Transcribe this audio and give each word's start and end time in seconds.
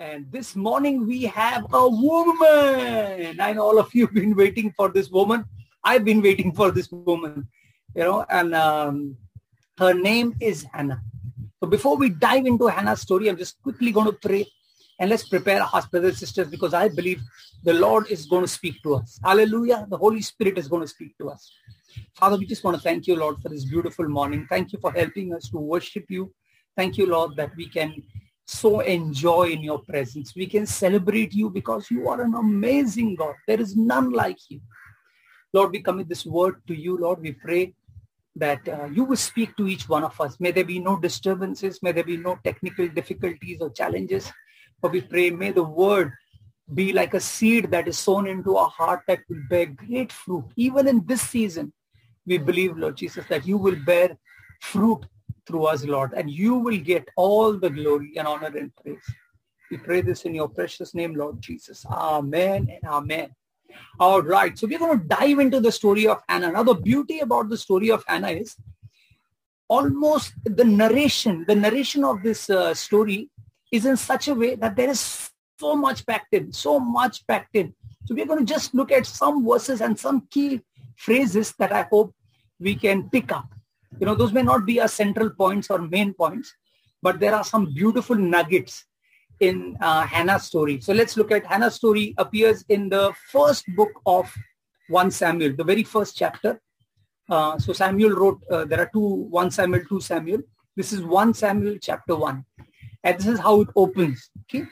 And 0.00 0.32
this 0.32 0.56
morning 0.56 1.06
we 1.06 1.24
have 1.24 1.66
a 1.74 1.86
woman. 1.86 3.38
I 3.38 3.52
know 3.52 3.64
all 3.64 3.78
of 3.78 3.94
you 3.94 4.06
have 4.06 4.14
been 4.14 4.34
waiting 4.34 4.72
for 4.74 4.88
this 4.88 5.10
woman. 5.10 5.44
I've 5.84 6.06
been 6.06 6.22
waiting 6.22 6.54
for 6.54 6.70
this 6.70 6.90
woman, 6.90 7.46
you 7.94 8.04
know, 8.04 8.24
and 8.30 8.54
um, 8.54 9.18
her 9.76 9.92
name 9.92 10.34
is 10.40 10.64
Hannah. 10.72 11.02
So 11.62 11.68
before 11.68 11.98
we 11.98 12.08
dive 12.08 12.46
into 12.46 12.66
Hannah's 12.68 13.02
story, 13.02 13.28
I'm 13.28 13.36
just 13.36 13.60
quickly 13.62 13.92
going 13.92 14.06
to 14.06 14.14
pray 14.14 14.46
and 14.98 15.10
let's 15.10 15.28
prepare 15.28 15.62
our 15.62 15.82
brothers 15.88 16.12
and 16.12 16.18
sisters, 16.18 16.48
because 16.48 16.72
I 16.72 16.88
believe 16.88 17.20
the 17.62 17.74
Lord 17.74 18.10
is 18.10 18.24
going 18.24 18.44
to 18.44 18.48
speak 18.48 18.82
to 18.84 18.94
us. 18.94 19.20
Hallelujah. 19.22 19.86
The 19.90 19.98
Holy 19.98 20.22
Spirit 20.22 20.56
is 20.56 20.66
going 20.66 20.80
to 20.80 20.88
speak 20.88 21.14
to 21.18 21.28
us. 21.28 21.52
Father, 22.14 22.38
we 22.38 22.46
just 22.46 22.64
want 22.64 22.74
to 22.74 22.82
thank 22.82 23.06
you, 23.06 23.16
Lord, 23.16 23.36
for 23.42 23.50
this 23.50 23.66
beautiful 23.66 24.08
morning. 24.08 24.46
Thank 24.48 24.72
you 24.72 24.78
for 24.80 24.92
helping 24.92 25.34
us 25.34 25.50
to 25.50 25.58
worship 25.58 26.06
you. 26.08 26.32
Thank 26.74 26.96
you, 26.96 27.04
Lord, 27.04 27.36
that 27.36 27.54
we 27.54 27.68
can 27.68 28.02
so 28.50 28.80
enjoy 28.80 29.50
in 29.50 29.62
your 29.62 29.78
presence. 29.78 30.34
We 30.34 30.46
can 30.46 30.66
celebrate 30.66 31.32
you 31.32 31.50
because 31.50 31.90
you 31.90 32.08
are 32.08 32.20
an 32.20 32.34
amazing 32.34 33.14
God. 33.14 33.34
There 33.46 33.60
is 33.60 33.76
none 33.76 34.10
like 34.10 34.38
you. 34.48 34.60
Lord, 35.52 35.72
we 35.72 35.80
commit 35.80 36.08
this 36.08 36.26
word 36.26 36.56
to 36.66 36.74
you, 36.74 36.96
Lord. 36.96 37.20
We 37.20 37.32
pray 37.32 37.74
that 38.36 38.68
uh, 38.68 38.86
you 38.86 39.04
will 39.04 39.16
speak 39.16 39.56
to 39.56 39.68
each 39.68 39.88
one 39.88 40.04
of 40.04 40.20
us. 40.20 40.38
May 40.40 40.50
there 40.50 40.64
be 40.64 40.78
no 40.78 40.98
disturbances. 40.98 41.80
May 41.82 41.92
there 41.92 42.04
be 42.04 42.16
no 42.16 42.38
technical 42.42 42.88
difficulties 42.88 43.58
or 43.60 43.70
challenges. 43.70 44.32
But 44.80 44.92
we 44.92 45.00
pray, 45.00 45.30
may 45.30 45.50
the 45.50 45.62
word 45.62 46.12
be 46.72 46.92
like 46.92 47.14
a 47.14 47.20
seed 47.20 47.70
that 47.70 47.88
is 47.88 47.98
sown 47.98 48.26
into 48.26 48.56
our 48.56 48.68
heart 48.68 49.02
that 49.08 49.20
will 49.28 49.42
bear 49.48 49.66
great 49.66 50.12
fruit. 50.12 50.44
Even 50.56 50.86
in 50.88 51.04
this 51.06 51.22
season, 51.22 51.72
we 52.26 52.38
believe, 52.38 52.76
Lord 52.76 52.96
Jesus, 52.96 53.24
that 53.28 53.46
you 53.46 53.58
will 53.58 53.76
bear 53.84 54.16
fruit 54.60 55.04
through 55.46 55.64
us, 55.64 55.84
Lord, 55.84 56.12
and 56.14 56.30
you 56.30 56.54
will 56.54 56.78
get 56.78 57.08
all 57.16 57.52
the 57.52 57.70
glory 57.70 58.14
and 58.16 58.26
honor 58.26 58.52
and 58.56 58.74
praise. 58.76 59.02
We 59.70 59.76
pray 59.76 60.00
this 60.00 60.22
in 60.22 60.34
your 60.34 60.48
precious 60.48 60.94
name, 60.94 61.14
Lord 61.14 61.40
Jesus. 61.40 61.86
Amen 61.86 62.68
and 62.70 62.84
amen. 62.84 63.30
All 64.00 64.22
right. 64.22 64.58
So 64.58 64.66
we're 64.66 64.78
going 64.78 64.98
to 64.98 65.06
dive 65.06 65.38
into 65.38 65.60
the 65.60 65.70
story 65.70 66.08
of 66.08 66.20
Hannah. 66.28 66.50
Now, 66.50 66.64
the 66.64 66.74
beauty 66.74 67.20
about 67.20 67.48
the 67.48 67.56
story 67.56 67.90
of 67.90 68.02
Hannah 68.06 68.30
is 68.30 68.56
almost 69.68 70.32
the 70.44 70.64
narration, 70.64 71.44
the 71.46 71.54
narration 71.54 72.04
of 72.04 72.22
this 72.22 72.50
uh, 72.50 72.74
story 72.74 73.30
is 73.70 73.86
in 73.86 73.96
such 73.96 74.26
a 74.26 74.34
way 74.34 74.56
that 74.56 74.74
there 74.74 74.90
is 74.90 75.30
so 75.60 75.76
much 75.76 76.04
packed 76.04 76.34
in, 76.34 76.52
so 76.52 76.80
much 76.80 77.24
packed 77.26 77.54
in. 77.54 77.72
So 78.06 78.14
we're 78.14 78.26
going 78.26 78.44
to 78.44 78.52
just 78.52 78.74
look 78.74 78.90
at 78.90 79.06
some 79.06 79.46
verses 79.46 79.80
and 79.80 79.96
some 79.96 80.26
key 80.30 80.62
phrases 80.96 81.52
that 81.58 81.72
I 81.72 81.82
hope 81.82 82.12
we 82.58 82.74
can 82.74 83.08
pick 83.08 83.30
up. 83.30 83.46
You 83.98 84.06
know, 84.06 84.14
those 84.14 84.32
may 84.32 84.42
not 84.42 84.66
be 84.66 84.80
our 84.80 84.88
central 84.88 85.30
points 85.30 85.70
or 85.70 85.78
main 85.78 86.14
points, 86.14 86.54
but 87.02 87.18
there 87.18 87.34
are 87.34 87.44
some 87.44 87.72
beautiful 87.74 88.16
nuggets 88.16 88.84
in 89.40 89.76
uh, 89.80 90.02
Hannah's 90.02 90.44
story. 90.44 90.80
So 90.80 90.92
let's 90.92 91.16
look 91.16 91.32
at 91.32 91.46
Hannah's 91.46 91.74
story 91.74 92.14
appears 92.18 92.64
in 92.68 92.88
the 92.88 93.12
first 93.32 93.64
book 93.74 93.90
of 94.06 94.32
1 94.88 95.10
Samuel, 95.10 95.56
the 95.56 95.64
very 95.64 95.82
first 95.82 96.16
chapter. 96.16 96.60
Uh, 97.28 97.58
so 97.58 97.72
Samuel 97.72 98.10
wrote, 98.10 98.40
uh, 98.50 98.64
there 98.64 98.80
are 98.80 98.90
two, 98.92 99.26
1 99.30 99.50
Samuel, 99.50 99.82
2 99.88 100.00
Samuel. 100.00 100.42
This 100.76 100.92
is 100.92 101.02
1 101.02 101.34
Samuel 101.34 101.78
chapter 101.80 102.16
1. 102.16 102.44
And 103.04 103.18
this 103.18 103.26
is 103.26 103.38
how 103.38 103.62
it 103.62 103.68
opens. 103.76 104.30
Okay. 104.42 104.66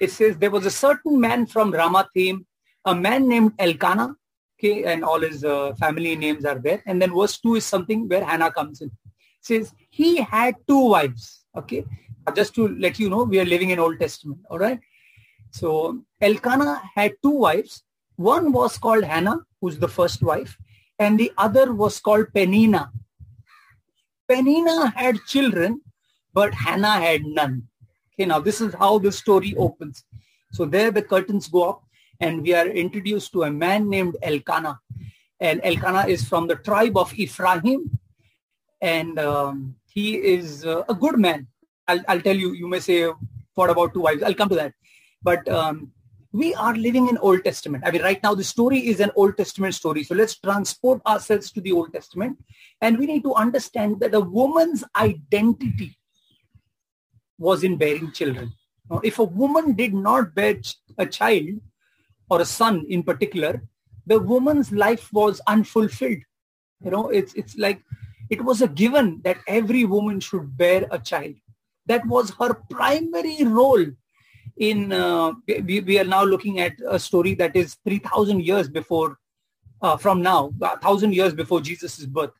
It 0.00 0.10
says, 0.10 0.36
there 0.36 0.50
was 0.50 0.66
a 0.66 0.70
certain 0.70 1.20
man 1.20 1.46
from 1.46 1.72
Ramathaim, 1.72 2.44
a 2.84 2.94
man 2.94 3.28
named 3.28 3.52
Elkanah, 3.58 4.14
okay, 4.58 4.84
and 4.84 5.04
all 5.04 5.20
his 5.20 5.44
uh, 5.44 5.74
family 5.74 6.16
names 6.16 6.44
are 6.44 6.58
there. 6.58 6.82
And 6.86 7.00
then 7.00 7.14
verse 7.14 7.38
2 7.38 7.56
is 7.56 7.64
something 7.64 8.08
where 8.08 8.24
Hannah 8.24 8.50
comes 8.50 8.80
in. 8.80 8.90
Says, 9.40 9.72
he 9.90 10.16
had 10.16 10.54
two 10.66 10.88
wives, 10.88 11.44
okay. 11.56 11.84
Just 12.34 12.54
to 12.54 12.68
let 12.68 12.98
you 12.98 13.10
know, 13.10 13.24
we 13.24 13.38
are 13.40 13.44
living 13.44 13.70
in 13.70 13.78
Old 13.78 14.00
Testament, 14.00 14.40
all 14.50 14.58
right. 14.58 14.80
So 15.50 16.00
Elkanah 16.20 16.82
had 16.94 17.12
two 17.22 17.30
wives. 17.30 17.82
One 18.16 18.52
was 18.52 18.78
called 18.78 19.04
Hannah, 19.04 19.40
who's 19.60 19.78
the 19.78 19.88
first 19.88 20.22
wife, 20.22 20.56
and 20.98 21.18
the 21.18 21.32
other 21.36 21.72
was 21.72 22.00
called 22.00 22.26
Penina. 22.34 22.90
Penina 24.30 24.94
had 24.94 25.18
children, 25.26 25.82
but 26.32 26.54
Hannah 26.54 26.98
had 26.98 27.24
none. 27.24 27.68
Okay, 28.14 28.26
now 28.26 28.40
this 28.40 28.60
is 28.60 28.74
how 28.74 28.98
the 28.98 29.12
story 29.12 29.54
opens. 29.56 30.04
So 30.52 30.64
there 30.64 30.90
the 30.90 31.02
curtains 31.02 31.48
go 31.48 31.68
up 31.68 31.82
and 32.20 32.42
we 32.42 32.54
are 32.54 32.66
introduced 32.66 33.32
to 33.32 33.44
a 33.44 33.50
man 33.50 33.88
named 33.88 34.16
Elkanah. 34.22 34.78
And 35.40 35.60
Elkanah 35.64 36.06
is 36.06 36.24
from 36.24 36.46
the 36.46 36.56
tribe 36.56 36.96
of 36.96 37.12
Ephraim. 37.14 37.90
And 38.80 39.18
um, 39.18 39.76
he 39.86 40.16
is 40.16 40.64
uh, 40.64 40.82
a 40.88 40.94
good 40.94 41.18
man. 41.18 41.48
I'll, 41.88 42.00
I'll, 42.08 42.20
tell 42.20 42.36
you, 42.36 42.52
you 42.52 42.68
may 42.68 42.80
say, 42.80 43.10
what 43.54 43.70
about 43.70 43.94
two 43.94 44.00
wives? 44.00 44.22
I'll 44.22 44.34
come 44.34 44.48
to 44.48 44.54
that. 44.54 44.74
But 45.22 45.46
um, 45.48 45.92
we 46.32 46.54
are 46.54 46.74
living 46.74 47.08
in 47.08 47.18
Old 47.18 47.44
Testament. 47.44 47.84
I 47.86 47.90
mean, 47.90 48.02
right 48.02 48.22
now 48.22 48.34
the 48.34 48.44
story 48.44 48.86
is 48.86 49.00
an 49.00 49.10
Old 49.14 49.36
Testament 49.36 49.74
story. 49.74 50.02
So 50.02 50.14
let's 50.14 50.36
transport 50.36 51.00
ourselves 51.06 51.50
to 51.52 51.60
the 51.60 51.72
Old 51.72 51.92
Testament. 51.92 52.38
And 52.80 52.98
we 52.98 53.06
need 53.06 53.22
to 53.22 53.34
understand 53.34 54.00
that 54.00 54.14
a 54.14 54.20
woman's 54.20 54.84
identity 54.96 55.96
was 57.38 57.64
in 57.64 57.76
bearing 57.76 58.12
children. 58.12 58.52
Now, 58.90 59.00
if 59.02 59.18
a 59.18 59.24
woman 59.24 59.74
did 59.74 59.94
not 59.94 60.34
bear 60.34 60.56
a 60.98 61.06
child, 61.06 61.60
or 62.30 62.40
a 62.40 62.44
son 62.44 62.84
in 62.88 63.02
particular, 63.02 63.62
the 64.06 64.18
woman's 64.18 64.72
life 64.72 65.12
was 65.12 65.40
unfulfilled. 65.46 66.22
You 66.82 66.90
know, 66.90 67.08
it's 67.08 67.34
it's 67.34 67.56
like 67.56 67.82
it 68.30 68.42
was 68.42 68.62
a 68.62 68.68
given 68.68 69.20
that 69.24 69.38
every 69.46 69.84
woman 69.84 70.20
should 70.20 70.56
bear 70.56 70.86
a 70.90 70.98
child. 70.98 71.34
That 71.86 72.06
was 72.06 72.30
her 72.40 72.54
primary 72.70 73.44
role 73.44 73.84
in 74.56 74.92
uh, 74.92 75.32
we, 75.46 75.80
we 75.80 75.98
are 75.98 76.04
now 76.04 76.24
looking 76.24 76.60
at 76.60 76.72
a 76.88 76.98
story 76.98 77.34
that 77.34 77.56
is 77.56 77.76
3000 77.84 78.44
years 78.44 78.68
before 78.68 79.18
uh, 79.82 79.96
from 79.96 80.22
now 80.22 80.52
1000 80.58 81.12
years 81.12 81.34
before 81.34 81.60
jesus' 81.60 82.06
birth 82.06 82.30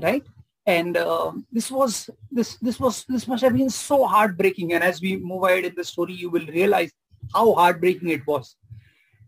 right 0.00 0.24
and 0.66 0.96
uh, 0.96 1.32
this 1.52 1.70
was 1.70 2.08
this 2.30 2.56
this 2.56 2.80
was 2.80 3.04
this 3.08 3.28
must 3.28 3.42
have 3.42 3.56
been 3.56 3.70
so 3.70 4.06
heartbreaking 4.06 4.72
and 4.72 4.82
as 4.82 5.00
we 5.00 5.16
move 5.16 5.42
ahead 5.44 5.64
in 5.64 5.74
the 5.74 5.84
story 5.84 6.14
you 6.14 6.30
will 6.30 6.46
realize 6.46 6.90
how 7.34 7.52
heartbreaking 7.52 8.08
it 8.08 8.26
was 8.26 8.56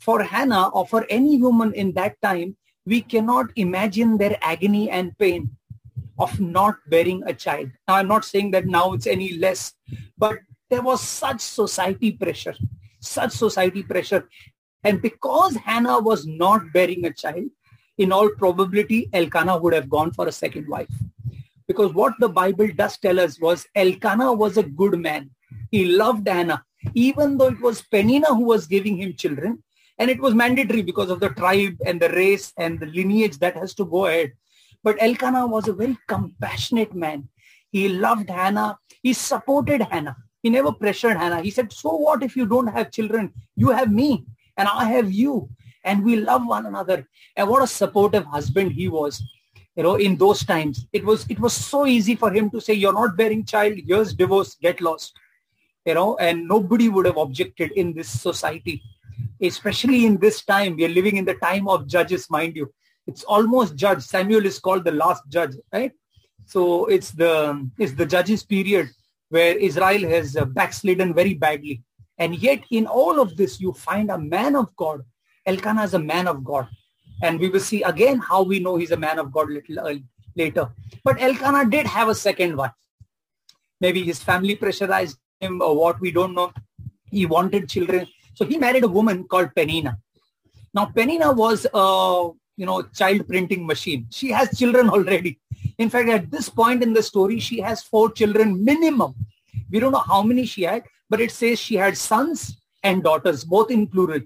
for 0.05 0.23
Hannah 0.23 0.69
or 0.69 0.87
for 0.87 1.07
any 1.09 1.39
woman 1.39 1.73
in 1.75 1.93
that 1.93 2.21
time, 2.23 2.57
we 2.85 3.03
cannot 3.03 3.47
imagine 3.55 4.19
their 4.19 4.37
agony 4.43 4.91
and 4.91 5.17
pain 5.17 5.51
of 6.19 6.41
not 6.41 6.77
bearing 6.89 7.23
a 7.27 7.33
child. 7.33 7.71
Now, 7.87 7.95
I'm 7.95 8.09
not 8.09 8.25
saying 8.25 8.51
that 8.51 8.67
now 8.67 8.93
it's 8.95 9.07
any 9.07 9.35
less, 9.35 9.75
but 10.19 10.39
there 10.71 10.83
was 10.83 11.01
such 11.01 11.41
society 11.41 12.13
pressure, 12.13 12.55
such 13.01 13.33
society 13.33 13.85
pressure. 13.85 14.29
And 14.83 15.01
because 15.01 15.55
Hannah 15.55 16.01
was 16.01 16.27
not 16.27 16.73
bearing 16.73 17.07
a 17.07 17.13
child, 17.13 17.51
in 17.99 18.11
all 18.11 18.31
probability, 18.31 19.09
Elkanah 19.13 19.59
would 19.59 19.75
have 19.75 19.89
gone 19.89 20.13
for 20.13 20.27
a 20.27 20.33
second 20.33 20.67
wife. 20.67 20.93
Because 21.69 21.93
what 21.93 22.15
the 22.19 22.29
Bible 22.29 22.69
does 22.75 22.99
tell 22.99 23.21
us 23.21 23.41
was 23.41 23.67
Elkanah 23.77 24.33
was 24.33 24.57
a 24.57 24.63
good 24.63 24.99
man. 24.99 25.31
He 25.71 25.85
loved 25.85 26.27
Hannah. 26.27 26.65
Even 26.95 27.39
though 27.39 27.49
it 27.49 27.61
was 27.61 27.83
Penina 27.83 28.29
who 28.29 28.45
was 28.45 28.67
giving 28.67 28.97
him 28.97 29.15
children, 29.15 29.63
and 29.99 30.11
it 30.11 30.21
was 30.21 30.35
mandatory 30.35 30.83
because 30.83 31.11
of 31.11 31.21
the 31.21 31.29
tribe 31.31 31.77
and 31.87 32.01
the 32.01 32.09
race 32.11 32.53
and 32.57 32.81
the 32.81 32.87
lineage 32.87 33.39
that 33.39 33.57
has 33.57 33.75
to 33.75 33.85
go 33.85 34.07
ahead. 34.07 34.33
But 34.83 35.01
Elkanah 35.01 35.47
was 35.47 35.69
a 35.69 35.73
very 35.73 35.97
compassionate 36.09 36.95
man. 36.95 37.29
He 37.71 37.89
loved 37.89 38.29
Hannah. 38.29 38.79
He 39.03 39.13
supported 39.13 39.83
Hannah. 39.83 40.17
He 40.43 40.51
never 40.51 40.73
pressured 40.73 41.17
Hannah. 41.17 41.43
He 41.43 41.51
said, 41.51 41.73
so 41.73 41.95
what 41.95 42.23
if 42.23 42.37
you 42.37 42.47
don't 42.47 42.67
have 42.67 42.91
children? 42.91 43.33
You 43.55 43.71
have 43.71 43.93
me 43.93 44.25
and 44.57 44.69
I 44.69 44.85
have 44.87 45.13
you 45.13 45.49
and 45.85 46.05
we 46.05 46.17
love 46.17 46.47
one 46.47 46.67
another. 46.67 47.09
And 47.37 47.49
what 47.49 47.63
a 47.63 47.67
supportive 47.67 48.25
husband 48.25 48.73
he 48.73 48.89
was. 48.89 49.23
You 49.77 49.85
know, 49.85 49.95
in 49.95 50.17
those 50.17 50.45
times, 50.45 50.87
it 50.93 51.03
was 51.03 51.25
it 51.31 51.41
was 51.41 51.55
so 51.55 51.87
easy 51.87 52.15
for 52.15 52.31
him 52.31 52.51
to 52.51 52.61
say, 52.61 52.75
"You're 52.75 52.93
not 52.93 53.17
bearing 53.17 53.47
child. 53.47 53.79
Here's 53.87 54.13
divorce. 54.13 54.55
Get 54.61 54.83
lost." 54.83 55.15
You 55.87 55.95
know, 55.95 56.17
and 56.19 56.47
nobody 56.47 56.91
would 56.91 57.07
have 57.07 57.17
objected 57.17 57.73
in 57.73 57.95
this 57.95 58.09
society 58.09 58.83
especially 59.43 60.07
in 60.07 60.19
this 60.19 60.45
time. 60.45 60.77
We 60.77 60.85
are 60.85 60.97
living 61.01 61.17
in 61.17 61.25
the 61.25 61.35
time 61.35 61.69
of 61.69 61.87
judges, 61.87 62.31
mind 62.31 62.57
you. 62.57 62.73
It's 63.07 63.25
almost 63.25 63.75
judge. 63.75 64.03
Samuel 64.03 64.47
is 64.47 64.59
called 64.59 64.85
the 64.85 64.93
last 64.93 65.23
judge, 65.29 65.55
right? 65.73 65.93
So 66.47 66.87
it's 66.87 67.11
the 67.11 67.69
it's 67.79 67.93
the 67.93 68.07
judges 68.07 68.43
period 68.45 68.91
where 69.29 69.57
Israel 69.57 70.09
has 70.09 70.37
uh, 70.37 70.45
backslidden 70.45 71.15
very 71.15 71.35
badly. 71.35 71.83
And 72.19 72.37
yet 72.37 72.63
in 72.71 72.87
all 72.87 73.19
of 73.21 73.37
this, 73.37 73.61
you 73.61 73.73
find 73.73 74.11
a 74.11 74.19
man 74.19 74.55
of 74.55 74.75
God. 74.77 75.03
Elkanah 75.47 75.85
is 75.85 75.95
a 75.95 75.99
man 75.99 76.29
of 76.29 76.45
God. 76.45 76.69
And 77.23 77.41
we 77.41 77.49
will 77.49 77.61
see 77.61 77.83
again 77.83 78.19
how 78.19 78.43
we 78.43 78.61
know 78.61 78.77
he's 78.77 78.91
a 78.91 78.97
man 78.97 79.19
of 79.19 79.33
God 79.33 79.51
little 79.51 79.81
early, 79.81 80.05
later. 80.37 80.69
But 81.03 81.21
Elkanah 81.21 81.71
did 81.71 81.87
have 81.87 82.09
a 82.09 82.15
second 82.15 82.57
wife. 82.57 82.73
Maybe 83.81 84.05
his 84.05 84.23
family 84.23 84.55
pressurized 84.55 85.19
him 85.41 85.61
or 85.61 85.75
what 85.75 86.01
we 86.01 86.13
don't 86.13 86.35
know. 86.35 86.53
He 87.11 87.27
wanted 87.27 87.69
children. 87.69 88.07
So 88.35 88.45
he 88.45 88.59
married 88.59 88.85
a 88.85 88.89
woman 88.89 89.25
called 89.25 89.51
Penina. 89.57 89.97
Now 90.75 90.87
Penina 90.87 91.35
was 91.35 91.67
a 91.73 92.31
you 92.57 92.67
know 92.67 92.83
child 92.83 93.27
printing 93.29 93.67
machine. 93.67 94.07
She 94.11 94.31
has 94.31 94.57
children 94.59 94.89
already. 94.89 95.39
In 95.79 95.91
fact, 95.91 96.09
at 96.09 96.31
this 96.31 96.49
point 96.49 96.83
in 96.83 96.93
the 96.93 97.03
story, 97.03 97.41
she 97.41 97.61
has 97.61 97.83
four 97.83 98.11
children 98.11 98.65
minimum. 98.65 99.15
We 99.71 99.81
don't 99.81 99.93
know 99.93 99.99
how 99.99 100.23
many 100.23 100.45
she 100.47 100.63
had, 100.63 100.83
but 101.09 101.21
it 101.21 101.31
says 101.31 101.59
she 101.59 101.77
had 101.77 101.97
sons 101.97 102.57
and 102.83 103.03
daughters, 103.03 103.45
both 103.45 103.71
in 103.71 103.87
plural. 103.87 104.21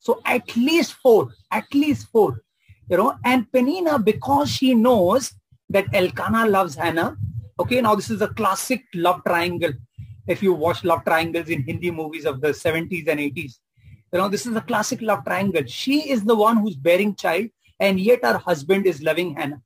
So 0.00 0.20
at 0.24 0.56
least 0.56 0.94
four, 0.94 1.32
at 1.50 1.64
least 1.74 2.08
four, 2.08 2.42
you 2.88 2.96
know, 2.96 3.16
and 3.24 3.50
Penina, 3.50 4.02
because 4.02 4.50
she 4.50 4.74
knows 4.74 5.34
that 5.68 5.92
Elkanah 5.92 6.46
loves 6.46 6.76
Hannah, 6.76 7.16
okay, 7.58 7.80
now 7.80 7.94
this 7.94 8.10
is 8.10 8.22
a 8.22 8.28
classic 8.28 8.84
love 8.94 9.22
triangle. 9.26 9.72
If 10.26 10.42
you 10.42 10.52
watch 10.52 10.84
love 10.84 11.04
triangles 11.04 11.48
in 11.48 11.62
Hindi 11.62 11.90
movies 11.90 12.24
of 12.24 12.40
the 12.40 12.48
70s 12.48 13.08
and 13.08 13.20
80s, 13.20 13.58
you 14.12 14.18
know, 14.18 14.28
this 14.28 14.46
is 14.46 14.56
a 14.56 14.60
classic 14.60 15.02
love 15.02 15.24
triangle. 15.24 15.64
She 15.66 16.10
is 16.10 16.24
the 16.24 16.34
one 16.34 16.58
who's 16.58 16.76
bearing 16.76 17.14
child 17.14 17.48
and 17.80 18.00
yet 18.00 18.24
her 18.24 18.38
husband 18.38 18.86
is 18.86 19.02
loving 19.02 19.34
Hannah. 19.34 19.60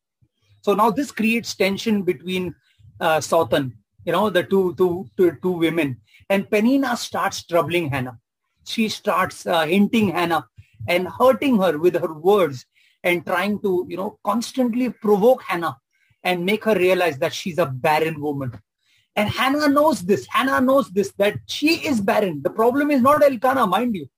So 0.62 0.74
now 0.74 0.90
this 0.90 1.10
creates 1.10 1.54
tension 1.54 2.02
between 2.02 2.54
uh, 3.00 3.18
Sautan, 3.18 3.72
you 4.04 4.12
know, 4.12 4.28
the 4.30 4.42
two, 4.42 4.74
two, 4.76 5.08
two, 5.16 5.36
two 5.42 5.52
women. 5.52 6.00
And 6.28 6.48
Penina 6.48 6.96
starts 6.96 7.44
troubling 7.44 7.88
Hannah 7.90 8.18
she 8.64 8.88
starts 8.88 9.46
uh, 9.46 9.66
hinting 9.66 10.10
Hannah 10.10 10.46
and 10.88 11.08
hurting 11.08 11.58
her 11.58 11.78
with 11.78 11.94
her 11.96 12.12
words 12.12 12.64
and 13.02 13.24
trying 13.26 13.60
to, 13.60 13.86
you 13.88 13.96
know, 13.96 14.18
constantly 14.24 14.90
provoke 14.90 15.42
Hannah 15.42 15.76
and 16.22 16.44
make 16.44 16.64
her 16.64 16.74
realize 16.74 17.18
that 17.18 17.32
she's 17.32 17.58
a 17.58 17.66
barren 17.66 18.20
woman. 18.20 18.52
And 19.16 19.28
Hannah 19.28 19.68
knows 19.68 20.02
this. 20.02 20.26
Hannah 20.30 20.60
knows 20.60 20.88
this, 20.90 21.12
that 21.18 21.38
she 21.46 21.86
is 21.86 22.00
barren. 22.00 22.42
The 22.42 22.50
problem 22.50 22.90
is 22.90 23.02
not 23.02 23.22
Elkanah, 23.22 23.66
mind 23.66 23.96
you. 23.96 24.08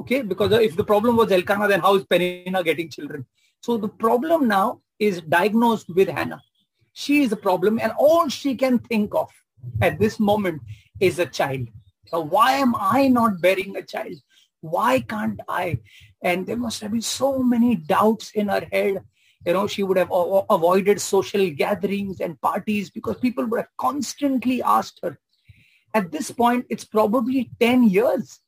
Okay, 0.00 0.22
because 0.22 0.52
if 0.52 0.76
the 0.76 0.84
problem 0.84 1.16
was 1.16 1.30
Elkanah, 1.30 1.68
then 1.68 1.80
how 1.80 1.94
is 1.96 2.04
Penina 2.04 2.64
getting 2.64 2.88
children? 2.88 3.26
So 3.60 3.76
the 3.76 3.88
problem 3.88 4.48
now 4.48 4.80
is 4.98 5.20
diagnosed 5.20 5.88
with 5.94 6.08
Hannah. 6.08 6.42
She 6.92 7.22
is 7.22 7.30
the 7.30 7.36
problem 7.36 7.78
and 7.80 7.92
all 7.98 8.28
she 8.28 8.54
can 8.54 8.78
think 8.78 9.14
of 9.14 9.30
at 9.80 9.98
this 9.98 10.18
moment 10.18 10.62
is 11.00 11.18
a 11.18 11.26
child. 11.26 11.68
So 12.06 12.20
why 12.20 12.52
am 12.52 12.74
I 12.76 13.08
not 13.08 13.40
bearing 13.40 13.76
a 13.76 13.82
child? 13.82 14.14
Why 14.60 15.00
can't 15.00 15.40
I? 15.48 15.78
And 16.22 16.46
there 16.46 16.56
must 16.56 16.80
have 16.80 16.92
been 16.92 17.02
so 17.02 17.42
many 17.42 17.76
doubts 17.76 18.30
in 18.32 18.48
her 18.48 18.66
head. 18.72 19.04
You 19.46 19.52
know, 19.52 19.66
she 19.66 19.82
would 19.82 19.96
have 19.96 20.10
avoided 20.10 21.00
social 21.00 21.48
gatherings 21.50 22.20
and 22.20 22.40
parties 22.40 22.90
because 22.90 23.16
people 23.18 23.46
would 23.46 23.60
have 23.60 23.76
constantly 23.76 24.62
asked 24.62 25.00
her. 25.02 25.18
At 25.94 26.12
this 26.12 26.30
point, 26.30 26.66
it's 26.68 26.84
probably 26.84 27.50
10 27.60 27.84
years 27.88 28.40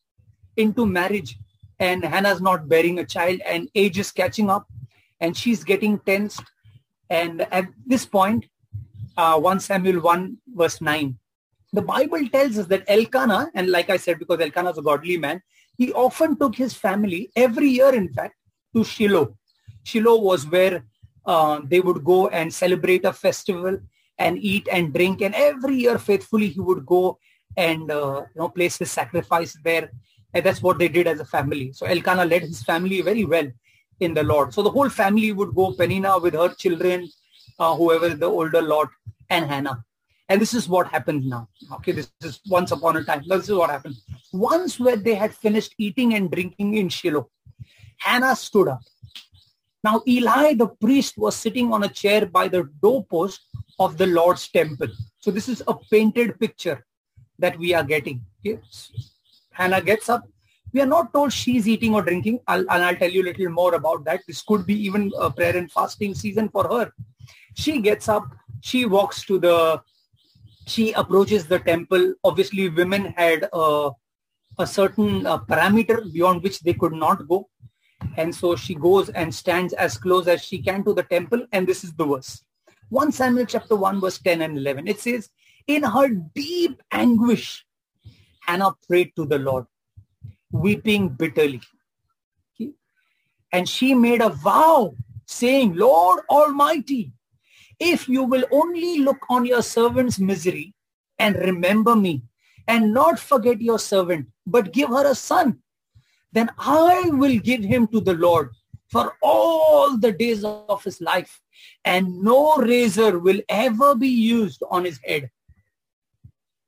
into 0.57 0.85
marriage 0.85 1.39
and 1.79 2.05
Hannah's 2.05 2.43
not 2.43 2.69
bearing 2.69 2.99
a 2.99 3.07
child 3.07 3.41
and 3.47 3.69
age 3.75 3.99
is 3.99 4.13
catching 4.13 4.51
up 4.51 4.67
and 5.21 5.37
she's 5.37 5.65
getting 5.65 5.99
tensed. 6.01 6.43
And 7.09 7.43
at 7.53 7.69
this 7.87 8.05
point, 8.05 8.47
uh, 9.17 9.39
1 9.39 9.61
Samuel 9.61 10.01
1 10.01 10.39
verse 10.55 10.81
9, 10.81 11.19
the 11.73 11.83
Bible 11.83 12.29
tells 12.29 12.59
us 12.59 12.67
that 12.67 12.85
Elkanah, 12.89 13.51
and 13.55 13.71
like 13.71 13.91
I 13.91 13.97
said, 13.97 14.19
because 14.19 14.41
Elkanah 14.41 14.71
is 14.71 14.79
a 14.79 14.83
godly 14.83 15.17
man, 15.17 15.41
he 15.79 15.93
often 15.93 16.39
took 16.39 16.57
his 16.57 16.75
family 16.75 17.31
every 17.37 17.69
year, 17.69 17.95
in 17.95 18.13
fact, 18.13 18.35
to 18.75 18.85
Shiloh. 18.85 19.37
Shiloh 19.85 20.21
was 20.21 20.47
where 20.47 20.85
uh, 21.27 21.61
they 21.65 21.81
would 21.81 22.05
go 22.05 22.29
and 22.29 22.53
celebrate 22.53 23.05
a 23.05 23.12
festival 23.12 23.79
and 24.19 24.38
eat 24.38 24.69
and 24.71 24.93
drink. 24.93 25.23
And 25.23 25.35
every 25.35 25.77
year, 25.77 25.99
faithfully, 25.99 26.49
he 26.49 26.61
would 26.61 26.87
go 26.87 27.19
and 27.56 27.91
uh, 27.91 28.23
you 28.35 28.41
know 28.41 28.49
place 28.49 28.79
his 28.79 28.91
sacrifice 28.91 29.56
there. 29.65 29.91
And 30.32 30.44
that's 30.44 30.62
what 30.62 30.79
they 30.79 30.88
did 30.88 31.06
as 31.06 31.21
a 31.21 31.25
family. 31.25 31.73
So 31.73 31.87
Elkanah 31.87 32.25
led 32.25 32.43
his 32.43 32.62
family 32.62 33.00
very 33.00 33.25
well 33.25 33.50
in 33.99 34.15
the 34.15 34.23
Lord. 34.23 34.55
So 34.55 34.62
the 34.62 34.71
whole 34.71 34.88
family 34.88 35.32
would 35.32 35.55
go, 35.55 35.73
Penina 35.73 36.23
with 36.23 36.35
her 36.35 36.55
children, 36.55 37.09
uh, 37.59 37.75
whoever 37.75 38.11
the 38.11 38.26
older 38.26 38.62
Lot, 38.62 38.88
and 39.29 39.44
Hannah. 39.44 39.85
And 40.29 40.41
this 40.41 40.55
is 40.55 40.69
what 40.69 40.87
happened 40.87 41.26
now. 41.29 41.49
Okay, 41.73 41.91
this 41.91 42.12
is 42.23 42.41
once 42.49 42.71
upon 42.71 42.97
a 42.97 43.03
time. 43.03 43.25
This 43.26 43.49
is 43.49 43.55
what 43.55 43.69
happened. 43.71 43.97
Once 44.33 44.79
when 44.79 45.03
they 45.03 45.17
had 45.17 45.35
finished 45.35 45.75
eating 45.76 46.15
and 46.15 46.31
drinking 46.31 46.75
in 46.75 46.88
Shiloh, 46.88 47.29
Hannah 47.99 48.37
stood 48.37 48.69
up. 48.69 48.81
Now 49.82 50.03
Eli 50.06 50.55
the 50.55 50.69
priest 50.69 51.17
was 51.17 51.37
sitting 51.37 51.73
on 51.73 51.85
a 51.85 51.88
chair 51.88 52.27
by 52.27 52.49
the 52.49 52.69
doorpost 52.82 53.41
of 53.79 53.97
the 53.97 54.06
Lord's 54.06 54.49
temple. 54.49 54.88
So 55.19 55.31
this 55.31 55.49
is 55.49 55.62
a 55.67 55.75
painted 55.91 56.38
picture 56.38 56.85
that 57.38 57.59
we 57.59 57.73
are 57.75 57.85
getting. 57.85 58.25
Okay? 58.41 58.61
Hannah 59.53 59.81
gets 59.81 60.09
up. 60.09 60.29
We 60.73 60.81
are 60.81 60.87
not 60.87 61.12
told 61.12 61.32
she's 61.32 61.67
eating 61.67 61.94
or 61.94 62.03
drinking. 62.03 62.41
I'll, 62.47 62.61
and 62.61 62.85
I'll 62.85 62.97
tell 62.97 63.11
you 63.11 63.23
a 63.23 63.29
little 63.31 63.49
more 63.49 63.75
about 63.75 64.05
that. 64.05 64.21
This 64.27 64.43
could 64.43 64.67
be 64.67 64.75
even 64.85 65.11
a 65.19 65.31
prayer 65.31 65.56
and 65.56 65.71
fasting 65.71 66.15
season 66.15 66.49
for 66.49 66.65
her. 66.69 66.93
She 67.55 67.81
gets 67.81 68.09
up. 68.09 68.25
She 68.61 68.85
walks 68.85 69.25
to 69.25 69.38
the 69.38 69.83
she 70.67 70.93
approaches 70.93 71.47
the 71.47 71.59
temple. 71.59 72.15
Obviously, 72.23 72.69
women 72.69 73.06
had 73.17 73.49
a, 73.53 73.91
a 74.59 74.67
certain 74.67 75.26
uh, 75.26 75.38
parameter 75.38 76.12
beyond 76.12 76.43
which 76.43 76.61
they 76.61 76.75
could 76.75 76.93
not 76.93 77.26
go. 77.26 77.49
And 78.17 78.35
so 78.35 78.56
she 78.56 78.75
goes 78.75 79.08
and 79.11 79.35
stands 79.35 79.73
as 79.75 79.97
close 79.99 80.26
as 80.26 80.43
she 80.43 80.62
can 80.62 80.85
to 80.85 80.94
the 80.94 81.02
temple. 81.02 81.47
And 81.52 81.67
this 81.67 81.85
is 81.85 81.93
the 81.93 82.05
verse. 82.05 82.43
1 82.88 83.12
Samuel 83.12 83.47
chapter 83.47 83.76
1 83.76 84.00
verse 84.00 84.19
10 84.19 84.43
and 84.43 84.58
11. 84.58 84.88
It 84.88 85.00
says, 85.00 85.31
in 85.67 85.82
her 85.82 86.08
deep 86.08 86.82
anguish, 86.91 87.64
Hannah 88.41 88.75
prayed 88.88 89.12
to 89.17 89.26
the 89.26 89.38
Lord, 89.38 89.67
weeping 90.50 91.11
bitterly. 91.11 91.61
Okay? 92.55 92.73
And 93.52 93.69
she 93.69 93.94
made 93.94 94.23
a 94.23 94.31
vow 94.31 94.94
saying, 95.26 95.76
Lord 95.76 96.25
Almighty, 96.29 97.12
if 97.79 98.08
you 98.08 98.25
will 98.25 98.44
only 98.50 98.99
look 98.99 99.25
on 99.31 99.47
your 99.47 99.62
servant's 99.62 100.19
misery 100.19 100.75
and 101.19 101.37
remember 101.37 101.94
me 101.94 102.23
and 102.67 102.93
not 102.93 103.19
forget 103.19 103.61
your 103.61 103.79
servant, 103.79 104.29
but 104.47 104.73
give 104.73 104.91
her 104.91 105.06
a 105.06 105.14
son, 105.14 105.61
then 106.32 106.50
I 106.59 107.11
will 107.12 107.38
give 107.38 107.62
him 107.62 107.87
to 107.88 108.00
the 108.00 108.15
Lord 108.15 108.50
for 108.88 109.17
all 109.23 109.97
the 109.97 110.12
days 110.12 110.44
of 110.44 110.82
his 110.82 111.00
life, 111.00 111.41
and 111.85 112.23
no 112.23 112.56
razor 112.56 113.19
will 113.19 113.41
ever 113.49 113.94
be 113.94 114.09
used 114.09 114.62
on 114.71 114.85
his 114.85 114.99
head. 115.05 115.31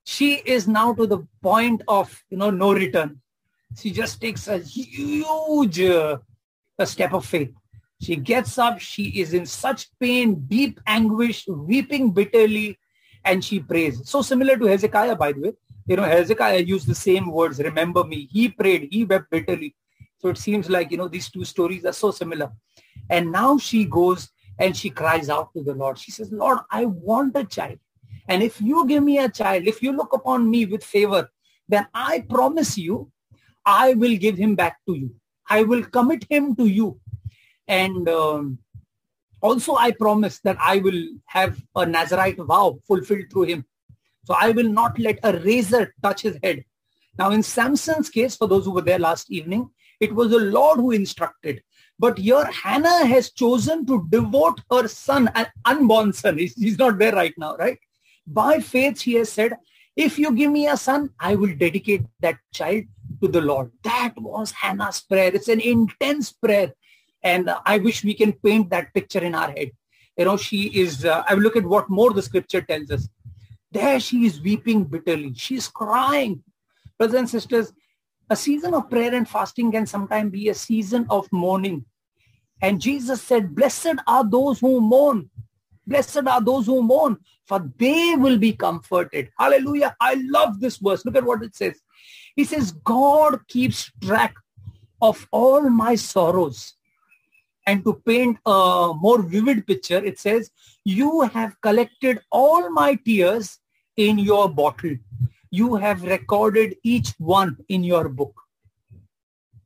She 0.04 0.34
is 0.34 0.68
now 0.68 0.94
to 0.94 1.06
the 1.06 1.26
point 1.42 1.82
of, 1.88 2.22
you 2.30 2.36
know, 2.36 2.50
no 2.50 2.72
return. 2.72 3.20
She 3.76 3.90
just 3.90 4.20
takes 4.20 4.48
a 4.48 4.58
huge 4.58 5.80
uh, 5.80 6.18
a 6.78 6.86
step 6.86 7.12
of 7.12 7.24
faith. 7.24 7.52
She 8.00 8.16
gets 8.16 8.58
up. 8.58 8.80
She 8.80 9.04
is 9.20 9.32
in 9.32 9.46
such 9.46 9.88
pain, 10.00 10.44
deep 10.46 10.80
anguish, 10.86 11.46
weeping 11.46 12.10
bitterly, 12.10 12.78
and 13.24 13.44
she 13.44 13.60
prays. 13.60 14.08
So 14.08 14.22
similar 14.22 14.56
to 14.56 14.66
Hezekiah, 14.66 15.16
by 15.16 15.32
the 15.32 15.40
way. 15.40 15.52
You 15.86 15.96
know, 15.96 16.04
Hezekiah 16.04 16.60
used 16.60 16.86
the 16.86 16.94
same 16.94 17.30
words, 17.30 17.58
remember 17.58 18.04
me. 18.04 18.28
He 18.30 18.48
prayed, 18.48 18.88
he 18.90 19.04
wept 19.04 19.30
bitterly. 19.30 19.74
So 20.18 20.28
it 20.28 20.38
seems 20.38 20.70
like, 20.70 20.90
you 20.90 20.96
know, 20.96 21.08
these 21.08 21.30
two 21.30 21.44
stories 21.44 21.84
are 21.84 21.92
so 21.92 22.12
similar. 22.12 22.52
And 23.10 23.32
now 23.32 23.58
she 23.58 23.84
goes 23.84 24.30
and 24.58 24.76
she 24.76 24.90
cries 24.90 25.28
out 25.28 25.52
to 25.54 25.62
the 25.62 25.74
Lord. 25.74 25.98
She 25.98 26.12
says, 26.12 26.30
Lord, 26.30 26.60
I 26.70 26.84
want 26.84 27.36
a 27.36 27.44
child. 27.44 27.78
And 28.28 28.42
if 28.42 28.60
you 28.60 28.86
give 28.86 29.02
me 29.02 29.18
a 29.18 29.28
child, 29.28 29.66
if 29.66 29.82
you 29.82 29.92
look 29.92 30.12
upon 30.12 30.48
me 30.48 30.64
with 30.66 30.84
favor, 30.84 31.28
then 31.68 31.88
I 31.92 32.24
promise 32.28 32.78
you, 32.78 33.10
I 33.66 33.94
will 33.94 34.16
give 34.16 34.36
him 34.36 34.54
back 34.54 34.78
to 34.86 34.94
you. 34.94 35.14
I 35.48 35.64
will 35.64 35.82
commit 35.84 36.24
him 36.30 36.54
to 36.56 36.66
you. 36.66 37.00
And 37.66 38.08
um, 38.08 38.58
also 39.40 39.74
I 39.74 39.90
promise 39.90 40.38
that 40.40 40.56
I 40.60 40.78
will 40.78 41.02
have 41.26 41.60
a 41.74 41.84
Nazarite 41.84 42.38
vow 42.38 42.78
fulfilled 42.86 43.24
through 43.30 43.44
him. 43.44 43.64
So 44.24 44.34
I 44.38 44.50
will 44.50 44.68
not 44.68 44.98
let 44.98 45.18
a 45.22 45.38
razor 45.38 45.94
touch 46.02 46.22
his 46.22 46.38
head. 46.42 46.64
Now 47.18 47.30
in 47.30 47.42
Samson's 47.42 48.08
case, 48.08 48.36
for 48.36 48.48
those 48.48 48.64
who 48.64 48.72
were 48.72 48.82
there 48.82 48.98
last 48.98 49.30
evening, 49.30 49.70
it 50.00 50.14
was 50.14 50.30
the 50.30 50.38
Lord 50.38 50.78
who 50.78 50.90
instructed. 50.92 51.62
But 51.98 52.18
here 52.18 52.44
Hannah 52.44 53.06
has 53.06 53.30
chosen 53.30 53.86
to 53.86 54.06
devote 54.10 54.60
her 54.70 54.88
son, 54.88 55.30
an 55.34 55.46
unborn 55.64 56.12
son. 56.12 56.38
He's, 56.38 56.78
not 56.78 56.98
there 56.98 57.12
right 57.12 57.34
now, 57.36 57.56
right? 57.56 57.78
By 58.26 58.60
faith, 58.60 59.00
she 59.00 59.14
has 59.14 59.30
said, 59.30 59.56
if 59.94 60.18
you 60.18 60.32
give 60.32 60.50
me 60.50 60.66
a 60.68 60.76
son, 60.76 61.10
I 61.20 61.34
will 61.34 61.54
dedicate 61.54 62.02
that 62.20 62.38
child 62.52 62.84
to 63.20 63.28
the 63.28 63.40
Lord. 63.40 63.70
That 63.84 64.14
was 64.16 64.50
Hannah's 64.52 65.00
prayer. 65.02 65.30
It's 65.34 65.48
an 65.48 65.60
intense 65.60 66.32
prayer. 66.32 66.72
And 67.22 67.50
I 67.66 67.78
wish 67.78 68.02
we 68.02 68.14
can 68.14 68.32
paint 68.32 68.70
that 68.70 68.92
picture 68.94 69.20
in 69.20 69.34
our 69.34 69.50
head. 69.50 69.70
You 70.16 70.24
know, 70.24 70.36
she 70.36 70.66
is, 70.80 71.04
uh, 71.04 71.22
I 71.28 71.34
will 71.34 71.42
look 71.42 71.56
at 71.56 71.64
what 71.64 71.88
more 71.90 72.12
the 72.12 72.22
scripture 72.22 72.62
tells 72.62 72.90
us. 72.90 73.08
There 73.72 73.98
she 73.98 74.26
is 74.26 74.40
weeping 74.40 74.84
bitterly. 74.84 75.32
She's 75.34 75.68
crying. 75.68 76.42
Brothers 76.98 77.18
and 77.18 77.30
sisters, 77.30 77.72
a 78.28 78.36
season 78.36 78.74
of 78.74 78.90
prayer 78.90 79.14
and 79.14 79.28
fasting 79.28 79.72
can 79.72 79.86
sometimes 79.86 80.30
be 80.30 80.48
a 80.48 80.54
season 80.54 81.06
of 81.10 81.26
mourning. 81.32 81.84
And 82.60 82.80
Jesus 82.80 83.22
said, 83.22 83.54
blessed 83.54 83.96
are 84.06 84.28
those 84.28 84.60
who 84.60 84.80
mourn. 84.80 85.30
Blessed 85.86 86.26
are 86.28 86.40
those 86.40 86.66
who 86.66 86.82
mourn, 86.82 87.18
for 87.46 87.68
they 87.78 88.14
will 88.14 88.38
be 88.38 88.52
comforted. 88.52 89.30
Hallelujah. 89.38 89.96
I 90.00 90.14
love 90.28 90.60
this 90.60 90.76
verse. 90.76 91.04
Look 91.04 91.16
at 91.16 91.24
what 91.24 91.42
it 91.42 91.56
says. 91.56 91.80
He 92.36 92.44
says, 92.44 92.72
God 92.72 93.40
keeps 93.48 93.90
track 94.00 94.34
of 95.00 95.26
all 95.32 95.68
my 95.68 95.96
sorrows 95.96 96.74
and 97.66 97.84
to 97.84 97.94
paint 98.06 98.38
a 98.44 98.92
more 98.94 99.22
vivid 99.22 99.66
picture, 99.66 100.02
it 100.04 100.18
says, 100.18 100.50
you 100.84 101.22
have 101.22 101.60
collected 101.60 102.20
all 102.30 102.70
my 102.70 102.94
tears 102.94 103.58
in 103.96 104.18
your 104.18 104.48
bottle. 104.48 104.96
You 105.50 105.76
have 105.76 106.02
recorded 106.02 106.76
each 106.82 107.14
one 107.18 107.56
in 107.68 107.84
your 107.84 108.08
book. 108.08 108.34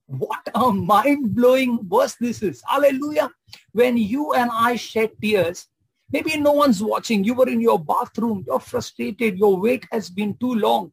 What 0.07 0.49
a 0.55 0.73
mind-blowing 0.73 1.89
verse 1.89 2.15
this 2.21 2.43
is. 2.43 2.63
Hallelujah. 2.67 3.31
When 3.73 3.97
you 3.97 4.35
and 4.35 4.51
I 4.53 4.77
shed 4.77 5.11
tears, 5.21 5.67
maybe 6.13 6.37
no 6.37 6.53
one's 6.53 6.83
watching. 6.83 7.25
You 7.25 7.35
were 7.35 7.49
in 7.49 7.61
your 7.61 7.79
bathroom. 7.79 8.45
You're 8.47 8.61
frustrated. 8.61 9.39
Your 9.39 9.57
wait 9.57 9.85
has 9.91 10.09
been 10.09 10.37
too 10.39 10.55
long. 10.55 10.93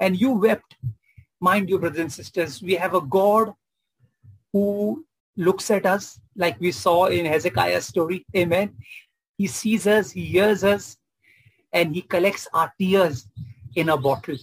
And 0.00 0.20
you 0.20 0.32
wept. 0.32 0.76
Mind 1.40 1.68
you, 1.68 1.78
brothers 1.78 2.00
and 2.00 2.12
sisters, 2.12 2.62
we 2.62 2.74
have 2.74 2.94
a 2.94 3.00
God 3.00 3.52
who 4.52 5.04
looks 5.36 5.70
at 5.70 5.84
us 5.84 6.18
like 6.34 6.58
we 6.60 6.72
saw 6.72 7.06
in 7.06 7.26
Hezekiah's 7.26 7.86
story. 7.86 8.24
Amen. 8.34 8.74
He 9.36 9.46
sees 9.46 9.86
us, 9.86 10.10
he 10.10 10.24
hears 10.24 10.64
us, 10.64 10.96
and 11.76 11.94
he 11.94 12.02
collects 12.14 12.48
our 12.54 12.72
tears 12.78 13.28
in 13.74 13.90
a 13.90 13.96
bottle. 13.96 14.38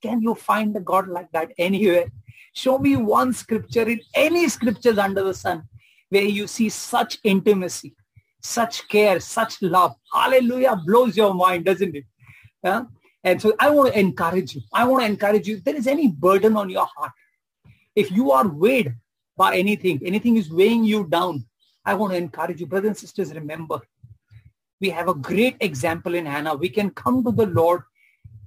Can 0.00 0.22
you 0.22 0.34
find 0.36 0.76
a 0.76 0.80
God 0.80 1.08
like 1.08 1.30
that 1.32 1.52
anywhere? 1.58 2.06
Show 2.54 2.78
me 2.78 2.94
one 2.94 3.32
scripture 3.32 3.86
in 3.88 4.00
any 4.14 4.48
scriptures 4.48 4.98
under 4.98 5.24
the 5.24 5.34
sun 5.34 5.64
where 6.10 6.22
you 6.22 6.46
see 6.46 6.68
such 6.68 7.18
intimacy, 7.24 7.96
such 8.40 8.88
care, 8.88 9.18
such 9.18 9.60
love. 9.60 9.96
Hallelujah 10.14 10.80
blows 10.86 11.16
your 11.16 11.34
mind, 11.34 11.64
doesn't 11.64 11.96
it? 11.96 12.04
Yeah? 12.62 12.82
And 13.24 13.42
so 13.42 13.54
I 13.58 13.70
want 13.70 13.92
to 13.92 13.98
encourage 13.98 14.54
you. 14.54 14.62
I 14.72 14.84
want 14.84 15.02
to 15.02 15.10
encourage 15.10 15.48
you. 15.48 15.56
If 15.56 15.64
there 15.64 15.76
is 15.76 15.88
any 15.88 16.06
burden 16.06 16.56
on 16.56 16.70
your 16.70 16.88
heart, 16.96 17.12
if 17.96 18.12
you 18.12 18.30
are 18.30 18.46
weighed 18.46 18.94
by 19.36 19.56
anything, 19.56 20.00
anything 20.04 20.36
is 20.36 20.52
weighing 20.52 20.84
you 20.84 21.04
down, 21.08 21.44
I 21.84 21.94
want 21.94 22.12
to 22.12 22.18
encourage 22.18 22.60
you, 22.60 22.66
brothers 22.66 22.88
and 22.88 22.96
sisters, 22.96 23.34
remember, 23.34 23.80
we 24.80 24.90
have 24.90 25.08
a 25.08 25.14
great 25.14 25.56
example 25.60 26.14
in 26.14 26.26
Hannah. 26.26 26.54
We 26.54 26.68
can 26.68 26.90
come 26.90 27.24
to 27.24 27.32
the 27.32 27.46
Lord 27.46 27.82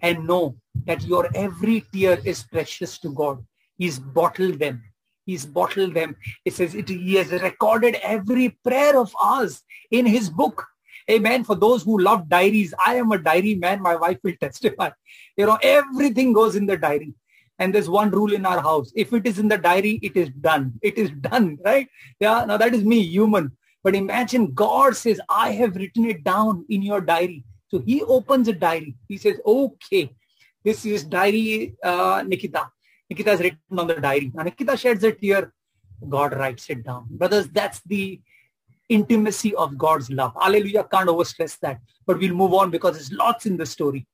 and 0.02 0.26
know 0.26 0.56
that 0.86 1.04
your 1.04 1.30
every 1.36 1.84
tear 1.94 2.20
is 2.24 2.44
precious 2.44 2.98
to 3.00 3.10
God. 3.10 3.44
He's 3.78 4.00
bottled 4.00 4.60
them. 4.60 4.84
He's 5.26 5.46
bottled 5.46 5.94
them. 5.94 6.16
It 6.46 6.54
says 6.54 6.74
it, 6.76 6.90
he 6.90 7.16
has 7.16 7.32
recorded 7.32 7.96
every 8.02 8.50
prayer 8.64 8.98
of 8.98 9.14
ours 9.22 9.62
in 9.92 10.06
his 10.06 10.30
book. 10.30 10.66
Amen. 11.10 11.44
For 11.44 11.56
those 11.56 11.84
who 11.84 12.00
love 12.00 12.30
diaries, 12.30 12.74
I 12.86 12.96
am 12.96 13.12
a 13.12 13.18
diary 13.18 13.56
man. 13.56 13.82
My 13.82 13.96
wife 13.96 14.20
will 14.24 14.36
testify. 14.42 14.92
You 15.38 15.48
know, 15.48 15.58
everything 15.62 16.34
goes 16.34 16.56
in 16.56 16.66
the 16.66 16.78
diary. 16.78 17.14
And 17.60 17.76
there's 17.76 17.90
one 17.90 18.10
rule 18.10 18.34
in 18.34 18.46
our 18.46 18.60
house. 18.60 18.92
If 18.96 19.14
it 19.14 19.28
is 19.28 19.38
in 19.38 19.48
the 19.48 19.58
diary, 19.58 20.00
it 20.02 20.16
is 20.16 20.30
done. 20.30 20.74
It 20.82 20.98
is 20.98 21.12
done, 21.12 21.60
right? 21.64 21.88
Yeah. 22.20 22.46
Now 22.46 22.58
that 22.58 22.74
is 22.74 22.84
me, 22.84 23.02
human. 23.02 23.56
But 23.84 23.96
imagine 23.96 24.54
God 24.54 24.96
says, 24.96 25.20
I 25.30 25.52
have 25.52 25.76
written 25.76 26.06
it 26.06 26.24
down 26.24 26.66
in 26.70 26.82
your 26.84 27.02
diary. 27.02 27.44
So 27.70 27.80
he 27.80 28.02
opens 28.04 28.48
a 28.48 28.54
diary. 28.54 28.96
He 29.08 29.18
says, 29.18 29.40
okay, 29.46 30.14
this 30.64 30.86
is 30.86 31.04
diary, 31.04 31.76
uh, 31.84 32.24
Nikita. 32.26 32.70
Nikita 33.10 33.30
has 33.32 33.40
written 33.40 33.60
on 33.78 33.88
the 33.88 33.96
diary. 33.96 34.32
Now 34.34 34.44
Nikita 34.44 34.78
sheds 34.78 35.04
a 35.04 35.12
tear. 35.12 35.54
God 36.08 36.34
writes 36.34 36.70
it 36.70 36.84
down. 36.84 37.08
Brothers, 37.10 37.48
that's 37.50 37.82
the 37.86 38.22
intimacy 38.90 39.56
of 39.56 39.78
God's 39.78 40.10
love. 40.10 40.34
Hallelujah. 40.40 40.84
Can't 40.84 41.10
overstress 41.10 41.58
that. 41.60 41.80
But 42.06 42.20
we'll 42.20 42.34
move 42.34 42.54
on 42.54 42.72
because 42.72 42.96
there's 42.96 43.12
lots 43.12 43.46
in 43.46 43.58
the 43.58 43.66
story. 43.66 44.06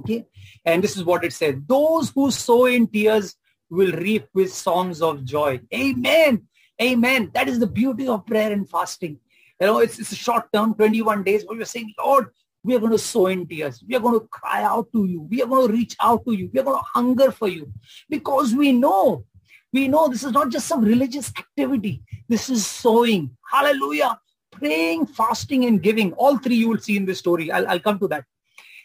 Okay. 0.00 0.26
And 0.64 0.82
this 0.82 0.96
is 0.96 1.04
what 1.04 1.24
it 1.24 1.32
says. 1.32 1.56
Those 1.66 2.10
who 2.10 2.30
sow 2.30 2.66
in 2.66 2.86
tears 2.86 3.34
will 3.70 3.92
reap 3.92 4.28
with 4.34 4.52
songs 4.52 5.02
of 5.02 5.24
joy. 5.24 5.60
Amen. 5.74 6.46
Amen. 6.80 7.30
That 7.34 7.48
is 7.48 7.58
the 7.58 7.66
beauty 7.66 8.06
of 8.08 8.26
prayer 8.26 8.52
and 8.52 8.68
fasting. 8.68 9.18
You 9.60 9.66
know, 9.66 9.78
it's, 9.80 9.98
it's 9.98 10.12
a 10.12 10.16
short 10.16 10.52
term, 10.52 10.74
21 10.74 11.24
days, 11.24 11.44
but 11.44 11.56
we're 11.56 11.64
saying, 11.64 11.92
Lord, 11.98 12.28
we 12.62 12.76
are 12.76 12.78
going 12.78 12.92
to 12.92 12.98
sow 12.98 13.26
in 13.26 13.46
tears. 13.46 13.82
We 13.86 13.96
are 13.96 14.00
going 14.00 14.20
to 14.20 14.26
cry 14.28 14.62
out 14.62 14.88
to 14.92 15.04
you. 15.04 15.22
We 15.22 15.42
are 15.42 15.46
going 15.46 15.66
to 15.66 15.72
reach 15.72 15.96
out 16.00 16.24
to 16.26 16.32
you. 16.32 16.50
We 16.52 16.60
are 16.60 16.64
going 16.64 16.78
to 16.78 16.84
hunger 16.94 17.32
for 17.32 17.48
you 17.48 17.72
because 18.08 18.54
we 18.54 18.72
know, 18.72 19.24
we 19.72 19.88
know 19.88 20.08
this 20.08 20.24
is 20.24 20.32
not 20.32 20.50
just 20.50 20.66
some 20.66 20.84
religious 20.84 21.32
activity. 21.36 22.02
This 22.28 22.48
is 22.50 22.66
sowing. 22.66 23.36
Hallelujah. 23.50 24.20
Praying, 24.52 25.06
fasting, 25.06 25.64
and 25.64 25.82
giving. 25.82 26.12
All 26.14 26.38
three 26.38 26.56
you 26.56 26.68
will 26.68 26.78
see 26.78 26.96
in 26.96 27.06
this 27.06 27.18
story. 27.18 27.50
I'll, 27.50 27.66
I'll 27.68 27.80
come 27.80 27.98
to 28.00 28.08
that 28.08 28.24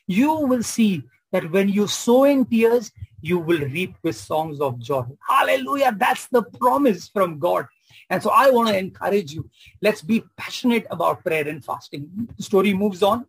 you 0.08 0.34
will 0.34 0.64
see 0.64 1.04
that 1.32 1.50
when 1.52 1.70
you 1.70 1.88
sow 1.88 2.26
in 2.26 2.46
tears, 2.46 2.92
you 3.22 3.40
will 3.40 3.60
reap 3.60 3.96
with 4.04 4.16
songs 4.16 4.60
of 4.60 4.80
joy. 4.80 5.04
Hallelujah. 5.28 5.96
That's 5.98 6.28
the 6.28 6.44
promise 6.44 7.08
from 7.08 7.40
God. 7.40 7.68
And 8.10 8.22
so 8.22 8.30
I 8.30 8.50
want 8.50 8.70
to 8.70 8.78
encourage 8.78 9.34
you. 9.34 9.50
Let's 9.82 10.02
be 10.02 10.24
passionate 10.38 10.86
about 10.92 11.24
prayer 11.24 11.48
and 11.48 11.64
fasting. 11.64 12.10
The 12.38 12.44
story 12.44 12.74
moves 12.74 13.04
on. 13.04 13.26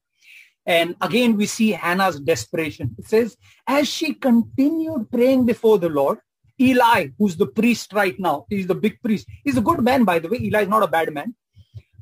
And 0.67 0.97
again, 1.01 1.37
we 1.37 1.47
see 1.47 1.71
Hannah's 1.71 2.19
desperation. 2.21 2.95
It 2.99 3.07
says, 3.07 3.37
as 3.67 3.89
she 3.89 4.15
continued 4.15 5.11
praying 5.11 5.47
before 5.47 5.79
the 5.79 5.89
Lord, 5.89 6.19
Eli, 6.61 7.09
who's 7.19 7.37
the 7.37 7.47
priest 7.47 7.93
right 7.93 8.19
now, 8.19 8.47
he's 8.49 8.67
the 8.67 8.75
big 8.75 9.03
priest. 9.03 9.29
He's 9.43 9.57
a 9.57 9.61
good 9.61 9.81
man, 9.81 10.05
by 10.05 10.19
the 10.19 10.29
way. 10.29 10.39
Eli 10.41 10.63
is 10.63 10.69
not 10.69 10.83
a 10.83 10.89
bad 10.89 11.13
man. 11.13 11.35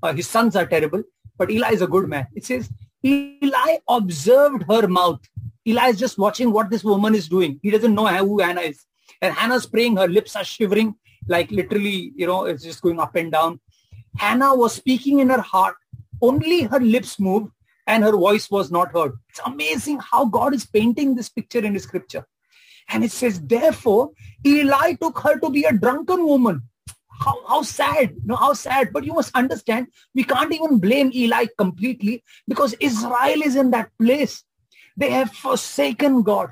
Uh, 0.02 0.12
his 0.12 0.29
sons 0.29 0.57
are 0.57 0.67
terrible, 0.67 1.02
but 1.37 1.50
Eli 1.50 1.71
is 1.73 1.83
a 1.83 1.87
good 1.87 2.09
man. 2.09 2.26
It 2.35 2.45
says, 2.45 2.71
Eli 3.05 3.79
observed 3.88 4.64
her 4.69 4.87
mouth. 4.87 5.21
Eli 5.67 5.88
is 5.88 5.99
just 5.99 6.19
watching 6.19 6.52
what 6.52 6.71
this 6.71 6.85
woman 6.85 7.14
is 7.14 7.29
doing. 7.29 7.59
He 7.62 7.71
doesn't 7.71 7.95
know 7.95 8.07
who 8.07 8.41
Hannah 8.41 8.61
is. 8.61 8.85
And 9.21 9.35
Hannah's 9.35 9.67
praying, 9.67 9.97
her 9.97 10.09
lips 10.09 10.37
are 10.37 10.45
shivering, 10.45 10.97
like 11.29 11.50
literally, 11.50 12.12
you 12.17 12.26
know, 12.26 12.45
it's 12.45 12.62
just 12.62 12.83
going 12.83 13.00
up 13.00 13.14
and 13.17 13.33
down. 13.33 13.61
Hannah 14.17 14.55
was 14.55 14.75
speaking 14.75 15.21
in 15.21 15.31
her 15.31 15.41
heart. 15.41 15.76
Only 16.21 16.62
her 16.62 16.81
lips 16.81 17.19
moved 17.19 17.50
and 17.87 18.05
her 18.05 18.12
voice 18.12 18.50
was 18.50 18.71
not 18.71 18.93
heard. 18.93 19.12
It's 19.29 19.41
amazing 19.45 19.99
how 20.00 20.26
God 20.26 20.55
is 20.55 20.67
painting 20.67 21.14
this 21.14 21.29
picture 21.29 21.61
in 21.61 21.75
the 21.75 21.81
scripture. 21.81 22.26
And 22.88 23.05
it 23.05 23.12
says, 23.12 23.41
therefore, 23.41 24.11
Eli 24.47 24.95
took 24.95 25.19
her 25.21 25.38
to 25.38 25.50
be 25.50 25.64
a 25.64 25.73
drunken 25.73 26.25
woman 26.25 26.62
how, 27.23 27.47
how 27.47 27.62
sad, 27.62 28.14
know, 28.25 28.37
how 28.37 28.52
sad. 28.52 28.93
But 28.93 29.05
you 29.05 29.12
must 29.12 29.35
understand, 29.35 29.88
we 30.14 30.25
can't 30.25 30.52
even 30.52 30.79
blame 30.79 31.11
Eli 31.14 31.47
completely 31.57 32.25
because 32.49 32.75
Israel 32.81 33.43
is 33.43 33.57
in 33.57 33.71
that 33.71 33.91
place. 33.99 34.45
They 34.97 35.11
have 35.11 35.33
forsaken 35.33 36.23
God. 36.23 36.50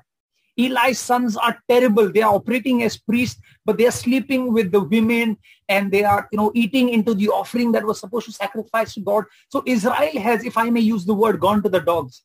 Eli's 0.66 0.98
sons 0.98 1.36
are 1.36 1.58
terrible. 1.68 2.10
They 2.12 2.22
are 2.22 2.34
operating 2.34 2.82
as 2.82 2.98
priests, 2.98 3.40
but 3.64 3.78
they 3.78 3.86
are 3.86 3.98
sleeping 4.04 4.52
with 4.52 4.72
the 4.72 4.80
women 4.80 5.36
and 5.68 5.90
they 5.90 6.04
are, 6.04 6.28
you 6.32 6.38
know, 6.38 6.50
eating 6.54 6.90
into 6.90 7.14
the 7.14 7.28
offering 7.28 7.72
that 7.72 7.84
was 7.84 8.00
supposed 8.00 8.26
to 8.26 8.32
sacrifice 8.32 8.94
to 8.94 9.00
God. 9.00 9.24
So 9.48 9.62
Israel 9.66 10.18
has, 10.20 10.44
if 10.44 10.58
I 10.58 10.70
may 10.70 10.80
use 10.80 11.04
the 11.04 11.14
word, 11.14 11.40
gone 11.40 11.62
to 11.62 11.68
the 11.68 11.80
dogs. 11.80 12.22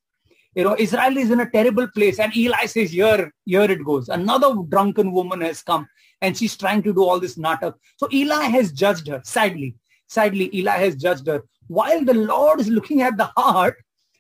You 0.56 0.64
know, 0.64 0.76
Israel 0.80 1.18
is 1.18 1.32
in 1.32 1.42
a 1.42 1.50
terrible 1.50 1.88
place. 1.88 2.20
And 2.20 2.36
Eli 2.36 2.66
says, 2.66 2.92
here, 2.92 3.34
here 3.46 3.70
it 3.70 3.84
goes. 3.84 4.10
Another 4.10 4.54
drunken 4.70 5.12
woman 5.12 5.42
has 5.42 5.62
come 5.62 5.88
and 6.22 6.38
she's 6.38 6.58
trying 6.58 6.82
to 6.84 6.94
do 6.94 7.04
all 7.04 7.20
this 7.20 7.36
natak. 7.38 7.76
So 7.98 8.08
Eli 8.12 8.46
has 8.46 8.72
judged 8.72 9.08
her, 9.08 9.22
sadly. 9.24 9.76
Sadly, 10.08 10.50
Eli 10.56 10.78
has 10.78 10.96
judged 10.96 11.28
her. 11.28 11.44
While 11.68 12.06
the 12.06 12.14
Lord 12.14 12.60
is 12.60 12.70
looking 12.70 13.02
at 13.02 13.18
the 13.18 13.30
heart, 13.38 13.76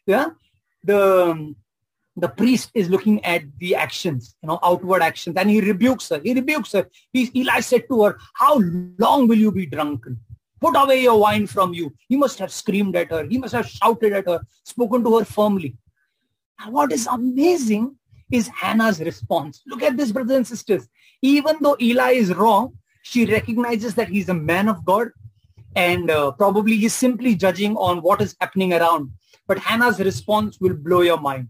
yeah, 0.05 0.29
the, 0.83 1.55
the 2.15 2.29
priest 2.29 2.71
is 2.73 2.89
looking 2.89 3.23
at 3.25 3.43
the 3.59 3.75
actions, 3.75 4.35
you 4.41 4.47
know, 4.47 4.59
outward 4.63 5.01
actions, 5.01 5.35
and 5.35 5.49
he 5.49 5.59
rebukes 5.59 6.09
her. 6.09 6.19
He 6.23 6.33
rebukes 6.33 6.71
her. 6.71 6.87
He, 7.11 7.29
Eli 7.35 7.59
said 7.59 7.87
to 7.89 8.03
her, 8.03 8.17
how 8.33 8.61
long 8.97 9.27
will 9.27 9.37
you 9.37 9.51
be 9.51 9.65
drunken? 9.65 10.19
Put 10.61 10.75
away 10.77 11.01
your 11.03 11.19
wine 11.19 11.45
from 11.45 11.73
you. 11.73 11.93
He 12.07 12.15
must 12.15 12.39
have 12.39 12.51
screamed 12.51 12.95
at 12.95 13.11
her. 13.11 13.25
He 13.25 13.37
must 13.37 13.53
have 13.53 13.67
shouted 13.67 14.13
at 14.13 14.27
her, 14.27 14.39
spoken 14.63 15.03
to 15.03 15.19
her 15.19 15.25
firmly. 15.25 15.75
And 16.59 16.73
what 16.73 16.93
is 16.93 17.05
amazing 17.07 17.97
is 18.31 18.47
Hannah's 18.47 19.01
response. 19.01 19.61
Look 19.67 19.83
at 19.83 19.97
this, 19.97 20.11
brothers 20.11 20.37
and 20.37 20.47
sisters. 20.47 20.87
Even 21.21 21.57
though 21.59 21.75
Eli 21.81 22.11
is 22.11 22.33
wrong, 22.33 22.77
she 23.03 23.25
recognizes 23.25 23.93
that 23.95 24.07
he's 24.07 24.29
a 24.29 24.33
man 24.33 24.69
of 24.69 24.85
God 24.85 25.09
and 25.75 26.09
uh, 26.09 26.31
probably 26.31 26.77
he's 26.77 26.93
simply 26.93 27.35
judging 27.35 27.75
on 27.75 28.01
what 28.01 28.21
is 28.21 28.35
happening 28.39 28.73
around. 28.73 29.11
But 29.47 29.59
Hannah's 29.59 29.99
response 29.99 30.59
will 30.59 30.73
blow 30.73 31.01
your 31.01 31.19
mind. 31.19 31.49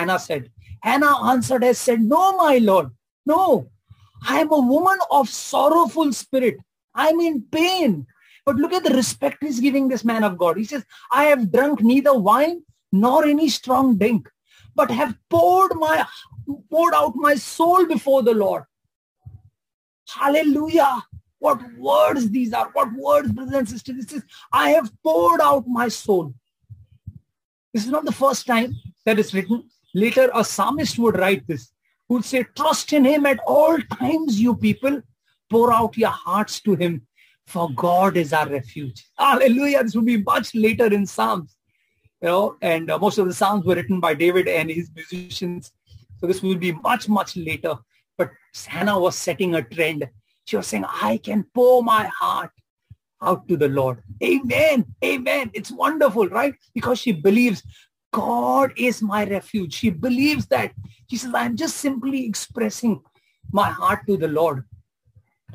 Hannah 0.00 0.18
said, 0.18 0.50
Hannah 0.82 1.24
answered 1.24 1.62
and 1.62 1.76
said, 1.76 2.00
no, 2.00 2.36
my 2.36 2.56
Lord, 2.56 2.90
no. 3.26 3.70
I 4.26 4.40
am 4.40 4.50
a 4.50 4.58
woman 4.58 4.98
of 5.10 5.28
sorrowful 5.28 6.12
spirit. 6.14 6.56
I'm 6.94 7.20
in 7.20 7.42
pain. 7.42 8.06
But 8.46 8.56
look 8.56 8.72
at 8.72 8.84
the 8.84 8.94
respect 8.94 9.42
he's 9.42 9.60
giving 9.60 9.88
this 9.88 10.04
man 10.04 10.24
of 10.24 10.38
God. 10.38 10.56
He 10.56 10.64
says, 10.64 10.84
I 11.12 11.24
have 11.24 11.52
drunk 11.52 11.82
neither 11.82 12.18
wine 12.18 12.62
nor 12.90 13.26
any 13.26 13.50
strong 13.50 13.98
drink, 13.98 14.26
but 14.74 14.90
have 14.90 15.14
poured 15.28 15.72
my 15.76 16.06
poured 16.70 16.94
out 16.94 17.14
my 17.14 17.34
soul 17.34 17.86
before 17.86 18.22
the 18.22 18.34
Lord. 18.34 18.64
Hallelujah. 20.08 21.02
What 21.38 21.60
words 21.76 22.30
these 22.30 22.54
are. 22.54 22.70
What 22.72 22.92
words, 22.94 23.30
brothers 23.32 23.54
and 23.54 23.68
sisters. 23.68 23.96
This 23.96 24.12
is, 24.14 24.22
I 24.52 24.70
have 24.70 24.90
poured 25.02 25.40
out 25.42 25.64
my 25.68 25.88
soul. 25.88 26.34
This 27.72 27.84
is 27.84 27.90
not 27.90 28.04
the 28.06 28.12
first 28.12 28.46
time 28.46 28.74
that 29.04 29.18
is 29.18 29.34
written. 29.34 29.68
Later, 29.94 30.30
a 30.34 30.44
psalmist 30.44 30.98
would 30.98 31.18
write 31.18 31.46
this, 31.46 31.72
who 32.08 32.16
would 32.16 32.24
say, 32.24 32.44
trust 32.56 32.92
in 32.92 33.04
him 33.04 33.26
at 33.26 33.40
all 33.46 33.78
times, 33.98 34.40
you 34.40 34.56
people. 34.56 35.02
Pour 35.48 35.72
out 35.72 35.96
your 35.96 36.10
hearts 36.10 36.60
to 36.60 36.76
him, 36.76 37.06
for 37.46 37.68
God 37.74 38.16
is 38.16 38.32
our 38.32 38.48
refuge. 38.48 39.04
Hallelujah. 39.18 39.82
This 39.82 39.96
will 39.96 40.02
be 40.02 40.22
much 40.22 40.54
later 40.54 40.86
in 40.86 41.06
Psalms 41.06 41.56
you 42.22 42.28
know, 42.28 42.56
and 42.60 42.90
uh, 42.90 42.98
most 42.98 43.18
of 43.18 43.26
the 43.26 43.34
songs 43.34 43.64
were 43.64 43.74
written 43.74 44.00
by 44.00 44.14
David 44.14 44.46
and 44.46 44.70
his 44.70 44.90
musicians. 44.94 45.72
So 46.18 46.26
this 46.26 46.42
will 46.42 46.56
be 46.56 46.72
much, 46.72 47.08
much 47.08 47.36
later. 47.36 47.76
But 48.18 48.30
Hannah 48.66 48.98
was 48.98 49.16
setting 49.16 49.54
a 49.54 49.62
trend. 49.62 50.06
She 50.44 50.56
was 50.56 50.66
saying, 50.66 50.84
I 50.86 51.18
can 51.18 51.46
pour 51.54 51.82
my 51.82 52.04
heart 52.06 52.50
out 53.22 53.48
to 53.48 53.56
the 53.56 53.68
Lord. 53.68 54.02
Amen. 54.22 54.84
Amen. 55.02 55.50
It's 55.54 55.70
wonderful, 55.70 56.28
right? 56.28 56.54
Because 56.74 56.98
she 56.98 57.12
believes 57.12 57.62
God 58.12 58.72
is 58.76 59.02
my 59.02 59.24
refuge. 59.24 59.74
She 59.74 59.90
believes 59.90 60.46
that. 60.46 60.72
She 61.08 61.16
says, 61.16 61.32
I'm 61.34 61.56
just 61.56 61.76
simply 61.76 62.26
expressing 62.26 63.02
my 63.52 63.70
heart 63.70 64.06
to 64.06 64.16
the 64.16 64.28
Lord. 64.28 64.64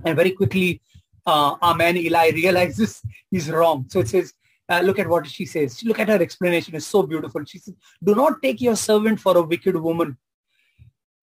And 0.03 0.15
very 0.15 0.31
quickly, 0.31 0.81
uh, 1.25 1.55
Amen, 1.61 1.97
Eli 1.97 2.29
realizes 2.29 3.01
he's 3.31 3.49
wrong. 3.49 3.85
So 3.89 3.99
it 3.99 4.09
says, 4.09 4.33
uh, 4.67 4.81
look 4.83 4.99
at 4.99 5.07
what 5.07 5.27
she 5.27 5.45
says. 5.45 5.83
Look 5.83 5.99
at 5.99 6.09
her 6.09 6.21
explanation. 6.21 6.75
It's 6.75 6.87
so 6.87 7.03
beautiful. 7.03 7.43
She 7.45 7.59
says, 7.59 7.75
do 8.03 8.15
not 8.15 8.41
take 8.41 8.61
your 8.61 8.75
servant 8.75 9.19
for 9.19 9.37
a 9.37 9.41
wicked 9.41 9.75
woman. 9.75 10.17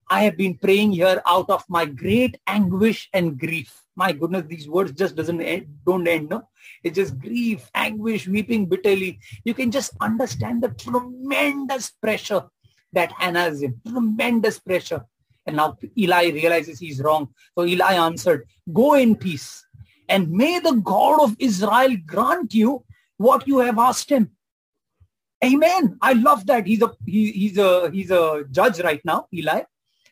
I 0.09 0.23
have 0.23 0.37
been 0.37 0.57
praying 0.57 0.93
here 0.93 1.21
out 1.25 1.49
of 1.49 1.63
my 1.67 1.85
great 1.85 2.37
anguish 2.47 3.09
and 3.13 3.37
grief. 3.39 3.82
My 3.95 4.11
goodness, 4.11 4.45
these 4.47 4.67
words 4.67 4.91
just 4.91 5.15
doesn't 5.15 5.41
end, 5.41 5.67
don't 5.85 6.07
end, 6.07 6.29
no? 6.29 6.49
It's 6.83 6.95
just 6.95 7.19
grief, 7.19 7.69
anguish, 7.75 8.27
weeping 8.27 8.65
bitterly. 8.65 9.19
You 9.43 9.53
can 9.53 9.69
just 9.71 9.91
understand 10.01 10.63
the 10.63 10.69
tremendous 10.69 11.91
pressure 11.91 12.45
that 12.93 13.11
Hannah 13.11 13.47
is 13.47 13.61
in. 13.61 13.79
Tremendous 13.87 14.59
pressure. 14.59 15.05
And 15.45 15.57
now 15.57 15.77
Eli 15.97 16.29
realizes 16.29 16.79
he's 16.79 17.01
wrong. 17.01 17.29
So 17.57 17.65
Eli 17.65 17.93
answered, 17.93 18.47
go 18.71 18.93
in 18.95 19.15
peace 19.15 19.65
and 20.09 20.31
may 20.31 20.59
the 20.59 20.73
God 20.73 21.21
of 21.21 21.35
Israel 21.39 21.95
grant 22.05 22.53
you 22.53 22.85
what 23.17 23.47
you 23.47 23.59
have 23.59 23.77
asked 23.77 24.09
him. 24.09 24.31
Amen. 25.43 25.97
I 26.01 26.13
love 26.13 26.45
that. 26.47 26.65
He's 26.65 26.81
a 26.81 26.91
he, 27.05 27.31
he's 27.31 27.57
a 27.57 27.91
he's 27.91 28.11
a 28.11 28.45
judge 28.49 28.79
right 28.79 29.01
now, 29.03 29.27
Eli. 29.33 29.63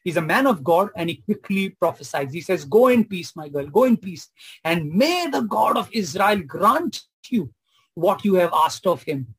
He's 0.03 0.17
a 0.17 0.21
man 0.21 0.47
of 0.47 0.63
God 0.63 0.89
and 0.95 1.09
he 1.09 1.17
quickly 1.17 1.69
prophesies. 1.69 2.33
He 2.33 2.41
says, 2.41 2.65
go 2.65 2.87
in 2.87 3.05
peace, 3.05 3.35
my 3.35 3.49
girl, 3.49 3.67
go 3.67 3.83
in 3.83 3.97
peace. 3.97 4.29
And 4.63 4.91
may 4.91 5.27
the 5.27 5.41
God 5.41 5.77
of 5.77 5.89
Israel 5.91 6.41
grant 6.41 7.01
you 7.29 7.53
what 7.93 8.25
you 8.25 8.35
have 8.35 8.51
asked 8.53 8.87
of 8.87 9.03
him. 9.03 9.35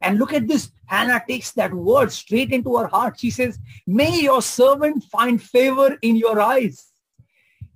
And 0.00 0.18
look 0.18 0.32
at 0.32 0.48
this. 0.48 0.70
Hannah 0.86 1.22
takes 1.26 1.52
that 1.52 1.72
word 1.72 2.12
straight 2.12 2.52
into 2.52 2.76
her 2.76 2.88
heart. 2.88 3.18
She 3.18 3.30
says, 3.30 3.58
may 3.86 4.20
your 4.20 4.42
servant 4.42 5.04
find 5.04 5.40
favor 5.40 5.96
in 6.02 6.16
your 6.16 6.40
eyes. 6.40 6.88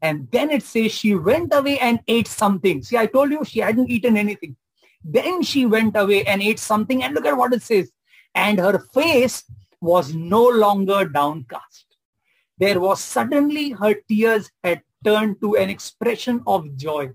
And 0.02 0.28
then 0.30 0.50
it 0.50 0.62
says 0.62 0.92
she 0.92 1.14
went 1.14 1.54
away 1.54 1.78
and 1.78 2.00
ate 2.06 2.28
something. 2.28 2.82
See, 2.82 2.98
I 2.98 3.06
told 3.06 3.30
you 3.30 3.44
she 3.44 3.60
hadn't 3.60 3.88
eaten 3.88 4.16
anything. 4.16 4.56
Then 5.02 5.42
she 5.42 5.64
went 5.64 5.96
away 5.96 6.24
and 6.24 6.42
ate 6.42 6.58
something. 6.58 7.02
And 7.02 7.14
look 7.14 7.24
at 7.24 7.36
what 7.36 7.54
it 7.54 7.62
says. 7.62 7.90
And 8.34 8.58
her 8.58 8.78
face 8.92 9.44
was 9.80 10.14
no 10.14 10.46
longer 10.46 11.06
downcast 11.06 11.85
there 12.58 12.80
was 12.80 13.00
suddenly 13.00 13.70
her 13.70 13.94
tears 14.08 14.50
had 14.64 14.82
turned 15.04 15.40
to 15.40 15.56
an 15.56 15.70
expression 15.70 16.42
of 16.46 16.76
joy. 16.76 17.10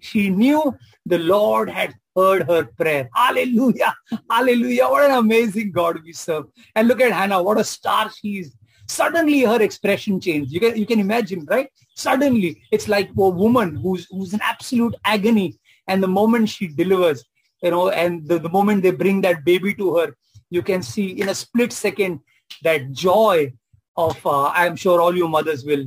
She 0.00 0.30
knew 0.30 0.76
the 1.06 1.18
Lord 1.18 1.68
had 1.68 1.94
heard 2.14 2.48
her 2.48 2.64
prayer. 2.64 3.08
Hallelujah. 3.14 3.94
Hallelujah. 4.30 4.86
What 4.86 5.10
an 5.10 5.18
amazing 5.18 5.72
God 5.72 6.00
we 6.04 6.12
serve. 6.12 6.46
And 6.74 6.88
look 6.88 7.00
at 7.00 7.12
Hannah. 7.12 7.42
What 7.42 7.58
a 7.58 7.64
star 7.64 8.10
she 8.10 8.38
is. 8.38 8.54
Suddenly 8.88 9.42
her 9.42 9.62
expression 9.62 10.20
changed. 10.20 10.52
You 10.52 10.60
can, 10.60 10.76
you 10.76 10.86
can 10.86 11.00
imagine, 11.00 11.46
right? 11.46 11.68
Suddenly 11.96 12.62
it's 12.70 12.88
like 12.88 13.10
a 13.10 13.28
woman 13.28 13.76
who's, 13.76 14.06
who's 14.10 14.34
in 14.34 14.40
absolute 14.42 14.94
agony. 15.04 15.58
And 15.88 16.02
the 16.02 16.08
moment 16.08 16.48
she 16.48 16.68
delivers, 16.68 17.24
you 17.62 17.70
know, 17.70 17.90
and 17.90 18.26
the, 18.28 18.38
the 18.38 18.48
moment 18.48 18.82
they 18.82 18.90
bring 18.90 19.20
that 19.22 19.44
baby 19.44 19.74
to 19.74 19.96
her, 19.96 20.16
you 20.50 20.62
can 20.62 20.82
see 20.82 21.20
in 21.20 21.28
a 21.28 21.34
split 21.34 21.72
second 21.72 22.20
that 22.62 22.92
joy 22.92 23.52
of 23.96 24.26
uh, 24.26 24.48
i'm 24.54 24.76
sure 24.76 25.00
all 25.00 25.14
you 25.14 25.28
mothers 25.28 25.64
will 25.64 25.84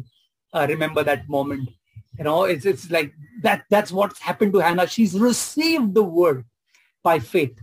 uh, 0.56 0.66
remember 0.68 1.04
that 1.04 1.28
moment. 1.30 1.70
You 2.18 2.24
know 2.24 2.46
it's 2.46 2.66
it's 2.66 2.90
like 2.90 3.14
that 3.42 3.66
that's 3.70 3.92
what's 3.92 4.20
happened 4.20 4.54
to 4.54 4.60
hannah. 4.60 4.88
She's 4.88 5.20
received 5.20 5.94
the 5.94 6.04
word 6.04 6.46
by 7.04 7.20
faith. 7.20 7.60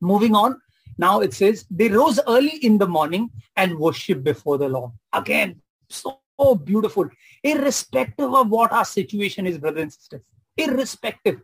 Moving 0.00 0.34
on 0.34 0.58
now 0.96 1.20
it 1.20 1.34
says 1.34 1.66
they 1.70 1.88
rose 1.88 2.18
early 2.26 2.56
in 2.62 2.78
the 2.78 2.86
morning 2.86 3.30
and 3.56 3.78
worship 3.78 4.24
before 4.24 4.56
the 4.56 4.68
lord. 4.68 4.92
Again 5.12 5.60
so 5.90 6.18
beautiful. 6.64 7.08
Irrespective 7.42 8.32
of 8.32 8.48
what 8.48 8.72
our 8.72 8.84
situation 8.86 9.46
is 9.46 9.58
brothers 9.58 9.82
and 9.82 9.92
sisters. 9.92 10.22
Irrespective. 10.56 11.42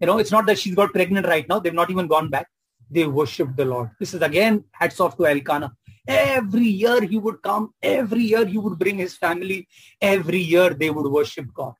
You 0.00 0.06
know 0.08 0.18
it's 0.18 0.32
not 0.32 0.46
that 0.46 0.58
she's 0.58 0.74
got 0.74 0.92
pregnant 0.92 1.26
right 1.26 1.48
now. 1.48 1.60
They've 1.60 1.72
not 1.72 1.90
even 1.90 2.08
gone 2.08 2.30
back. 2.30 2.48
They 2.90 3.06
worship 3.06 3.54
the 3.54 3.64
lord. 3.64 3.90
This 4.00 4.12
is 4.12 4.22
again 4.22 4.64
hats 4.72 4.98
off 4.98 5.16
to 5.18 5.26
elkanah 5.26 5.72
Every 6.06 6.66
year 6.66 7.02
he 7.02 7.18
would 7.18 7.42
come. 7.42 7.74
Every 7.82 8.22
year 8.22 8.44
he 8.44 8.58
would 8.58 8.78
bring 8.78 8.98
his 8.98 9.16
family. 9.16 9.68
Every 10.00 10.40
year 10.40 10.70
they 10.70 10.90
would 10.90 11.10
worship 11.10 11.52
God. 11.54 11.74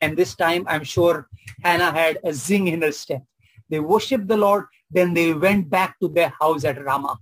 And 0.00 0.16
this 0.16 0.34
time, 0.34 0.64
I'm 0.68 0.84
sure 0.84 1.28
Hannah 1.62 1.92
had 1.92 2.18
a 2.24 2.32
zing 2.32 2.68
in 2.68 2.82
her 2.82 2.92
step. 2.92 3.22
They 3.68 3.80
worshiped 3.80 4.26
the 4.26 4.36
Lord. 4.36 4.66
Then 4.90 5.14
they 5.14 5.32
went 5.32 5.70
back 5.70 5.98
to 6.00 6.08
their 6.08 6.32
house 6.40 6.64
at 6.64 6.84
Ramah. 6.84 7.18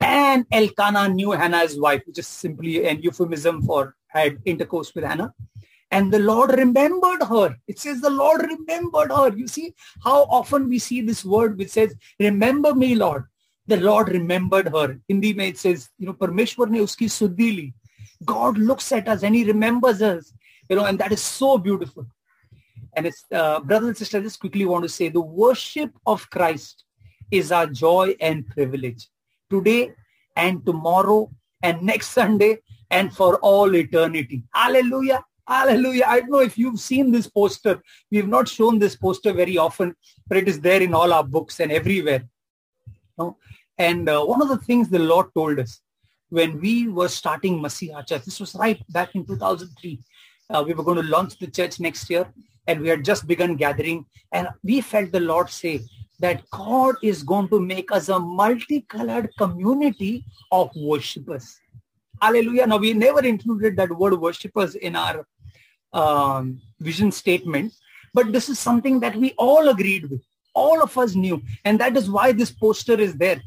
And 0.00 0.46
Elkanah 0.50 1.08
knew 1.08 1.32
Hannah's 1.32 1.78
wife, 1.78 2.02
which 2.06 2.18
is 2.18 2.26
simply 2.26 2.86
an 2.86 3.02
euphemism 3.02 3.62
for 3.62 3.94
had 4.08 4.38
intercourse 4.44 4.94
with 4.94 5.04
Hannah. 5.04 5.32
And 5.90 6.12
the 6.12 6.18
Lord 6.18 6.50
remembered 6.50 7.22
her. 7.22 7.56
It 7.68 7.78
says 7.78 8.00
the 8.00 8.10
Lord 8.10 8.42
remembered 8.42 9.12
her. 9.12 9.36
You 9.36 9.46
see 9.46 9.74
how 10.02 10.22
often 10.24 10.68
we 10.68 10.78
see 10.78 11.00
this 11.00 11.24
word 11.24 11.56
which 11.58 11.70
says, 11.70 11.94
remember 12.18 12.74
me, 12.74 12.94
Lord 12.94 13.26
the 13.66 13.78
Lord 13.78 14.08
remembered 14.08 14.68
her. 14.68 15.00
Hindi 15.08 15.32
mein 15.34 15.50
it 15.50 15.58
says, 15.58 15.88
you 15.98 16.06
know, 16.06 16.14
Parmeshwar 16.14 16.70
ne 16.70 16.78
uski 16.80 17.06
suddhi 17.06 17.56
li. 17.56 17.74
God 18.24 18.58
looks 18.58 18.92
at 18.92 19.08
us 19.08 19.22
and 19.22 19.34
he 19.34 19.44
remembers 19.44 20.00
us, 20.02 20.32
you 20.68 20.76
know, 20.76 20.84
and 20.84 20.98
that 20.98 21.12
is 21.12 21.20
so 21.20 21.58
beautiful. 21.58 22.06
And 22.94 23.06
it's, 23.06 23.24
uh, 23.32 23.60
brothers 23.60 23.88
and 23.88 23.96
sisters, 23.96 24.20
I 24.20 24.24
just 24.24 24.40
quickly 24.40 24.64
want 24.64 24.84
to 24.84 24.88
say 24.88 25.08
the 25.08 25.20
worship 25.20 25.90
of 26.06 26.28
Christ 26.30 26.84
is 27.30 27.52
our 27.52 27.66
joy 27.66 28.16
and 28.20 28.46
privilege 28.46 29.08
today 29.50 29.92
and 30.34 30.64
tomorrow 30.64 31.30
and 31.62 31.82
next 31.82 32.10
Sunday 32.10 32.58
and 32.90 33.12
for 33.12 33.36
all 33.40 33.74
eternity. 33.74 34.44
Hallelujah. 34.54 35.24
Hallelujah. 35.46 36.04
I 36.06 36.20
don't 36.20 36.30
know 36.30 36.40
if 36.40 36.58
you've 36.58 36.80
seen 36.80 37.12
this 37.12 37.28
poster. 37.28 37.82
We've 38.10 38.28
not 38.28 38.48
shown 38.48 38.78
this 38.78 38.96
poster 38.96 39.32
very 39.32 39.58
often, 39.58 39.94
but 40.26 40.38
it 40.38 40.48
is 40.48 40.60
there 40.60 40.82
in 40.82 40.94
all 40.94 41.12
our 41.12 41.24
books 41.24 41.60
and 41.60 41.70
everywhere. 41.70 42.24
And 43.78 44.08
uh, 44.08 44.24
one 44.24 44.42
of 44.42 44.48
the 44.48 44.58
things 44.58 44.88
the 44.88 44.98
Lord 44.98 45.26
told 45.34 45.58
us 45.58 45.80
when 46.30 46.60
we 46.60 46.88
were 46.88 47.08
starting 47.08 47.60
Masiha 47.60 48.06
Church, 48.06 48.24
this 48.24 48.40
was 48.40 48.54
right 48.54 48.80
back 48.90 49.14
in 49.14 49.24
2003. 49.24 50.00
Uh, 50.48 50.64
we 50.66 50.74
were 50.74 50.84
going 50.84 51.02
to 51.02 51.10
launch 51.10 51.38
the 51.38 51.46
church 51.46 51.80
next 51.80 52.08
year 52.08 52.26
and 52.66 52.80
we 52.80 52.88
had 52.88 53.04
just 53.04 53.26
begun 53.26 53.56
gathering 53.56 54.04
and 54.32 54.48
we 54.62 54.80
felt 54.80 55.12
the 55.12 55.20
Lord 55.20 55.50
say 55.50 55.80
that 56.18 56.48
God 56.50 56.96
is 57.02 57.22
going 57.22 57.48
to 57.48 57.60
make 57.60 57.92
us 57.92 58.08
a 58.08 58.18
multicolored 58.18 59.30
community 59.38 60.24
of 60.50 60.70
worshippers. 60.74 61.60
Hallelujah. 62.20 62.66
Now 62.66 62.78
we 62.78 62.94
never 62.94 63.24
included 63.24 63.76
that 63.76 63.90
word 63.90 64.18
worshippers 64.18 64.74
in 64.74 64.96
our 64.96 65.26
um, 65.92 66.60
vision 66.80 67.12
statement, 67.12 67.74
but 68.14 68.32
this 68.32 68.48
is 68.48 68.58
something 68.58 69.00
that 69.00 69.16
we 69.16 69.32
all 69.36 69.68
agreed 69.68 70.08
with. 70.10 70.22
All 70.56 70.82
of 70.82 70.98
us 70.98 71.14
knew. 71.14 71.40
And 71.64 71.78
that 71.78 71.96
is 71.96 72.10
why 72.10 72.32
this 72.32 72.50
poster 72.50 72.98
is 73.08 73.14
there 73.14 73.40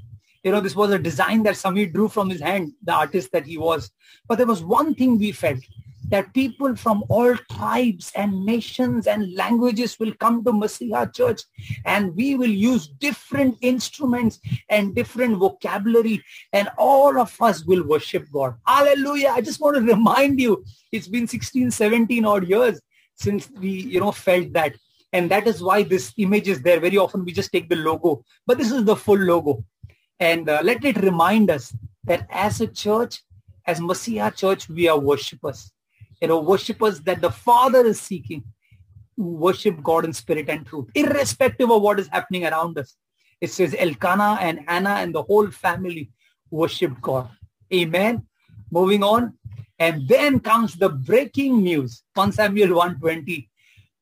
you 0.43 0.51
know, 0.51 0.61
this 0.61 0.75
was 0.75 0.91
a 0.91 0.99
design 0.99 1.43
that 1.43 1.55
Samir 1.55 1.91
drew 1.91 2.07
from 2.07 2.29
his 2.29 2.39
hand, 2.39 2.71
the 2.83 2.93
artist 2.93 3.31
that 3.33 3.45
he 3.45 3.57
was. 3.57 3.91
But 4.27 4.37
there 4.37 4.47
was 4.47 4.63
one 4.63 4.95
thing 4.95 5.19
we 5.19 5.33
felt 5.33 5.59
that 6.07 6.33
people 6.33 6.75
from 6.75 7.03
all 7.09 7.35
tribes 7.51 8.11
and 8.15 8.45
nations 8.45 9.05
and 9.05 9.35
languages 9.35 9.99
will 9.99 10.13
come 10.13 10.43
to 10.43 10.51
Masiha 10.51 11.13
Church 11.13 11.41
and 11.85 12.15
we 12.15 12.35
will 12.35 12.49
use 12.49 12.87
different 12.87 13.57
instruments 13.61 14.39
and 14.69 14.95
different 14.95 15.37
vocabulary 15.37 16.23
and 16.53 16.69
all 16.77 17.19
of 17.19 17.35
us 17.41 17.63
will 17.65 17.85
worship 17.85 18.25
God. 18.31 18.55
Hallelujah. 18.65 19.33
I 19.35 19.41
just 19.41 19.59
want 19.59 19.75
to 19.75 19.81
remind 19.81 20.39
you, 20.39 20.63
it's 20.91 21.07
been 21.07 21.27
16, 21.27 21.69
17 21.69 22.25
odd 22.25 22.47
years 22.47 22.81
since 23.15 23.49
we, 23.59 23.69
you 23.69 23.99
know, 23.99 24.11
felt 24.11 24.53
that. 24.53 24.75
And 25.11 25.29
that 25.31 25.47
is 25.47 25.61
why 25.61 25.83
this 25.83 26.13
image 26.17 26.47
is 26.47 26.61
there. 26.61 26.79
Very 26.79 26.97
often 26.97 27.25
we 27.25 27.31
just 27.31 27.51
take 27.51 27.69
the 27.69 27.75
logo, 27.75 28.23
but 28.45 28.57
this 28.57 28.71
is 28.71 28.83
the 28.83 28.95
full 28.95 29.17
logo. 29.17 29.63
And 30.19 30.49
uh, 30.49 30.61
let 30.63 30.83
it 30.85 30.97
remind 30.97 31.49
us 31.49 31.73
that 32.03 32.27
as 32.29 32.61
a 32.61 32.67
church, 32.67 33.21
as 33.65 33.79
Masiha 33.79 34.35
Church, 34.35 34.69
we 34.69 34.87
are 34.87 34.99
worshippers. 34.99 35.71
You 36.21 36.27
know, 36.27 36.39
worshippers 36.39 37.01
that 37.01 37.21
the 37.21 37.31
Father 37.31 37.85
is 37.85 38.01
seeking 38.01 38.43
worship 39.19 39.81
God 39.83 40.05
in 40.05 40.13
spirit 40.13 40.49
and 40.49 40.65
truth, 40.65 40.89
irrespective 40.95 41.69
of 41.69 41.81
what 41.81 41.99
is 41.99 42.07
happening 42.07 42.45
around 42.45 42.77
us. 42.77 42.95
It 43.41 43.51
says 43.51 43.75
Elkanah 43.77 44.37
and 44.41 44.61
anna 44.67 44.91
and 44.91 45.13
the 45.13 45.23
whole 45.23 45.49
family 45.51 46.09
worshiped 46.51 47.01
God. 47.01 47.29
Amen. 47.73 48.25
Moving 48.71 49.03
on. 49.03 49.33
And 49.77 50.07
then 50.07 50.39
comes 50.39 50.75
the 50.75 50.89
breaking 50.89 51.63
news. 51.63 52.03
1 52.15 52.33
Samuel 52.33 52.75
120. 52.75 53.48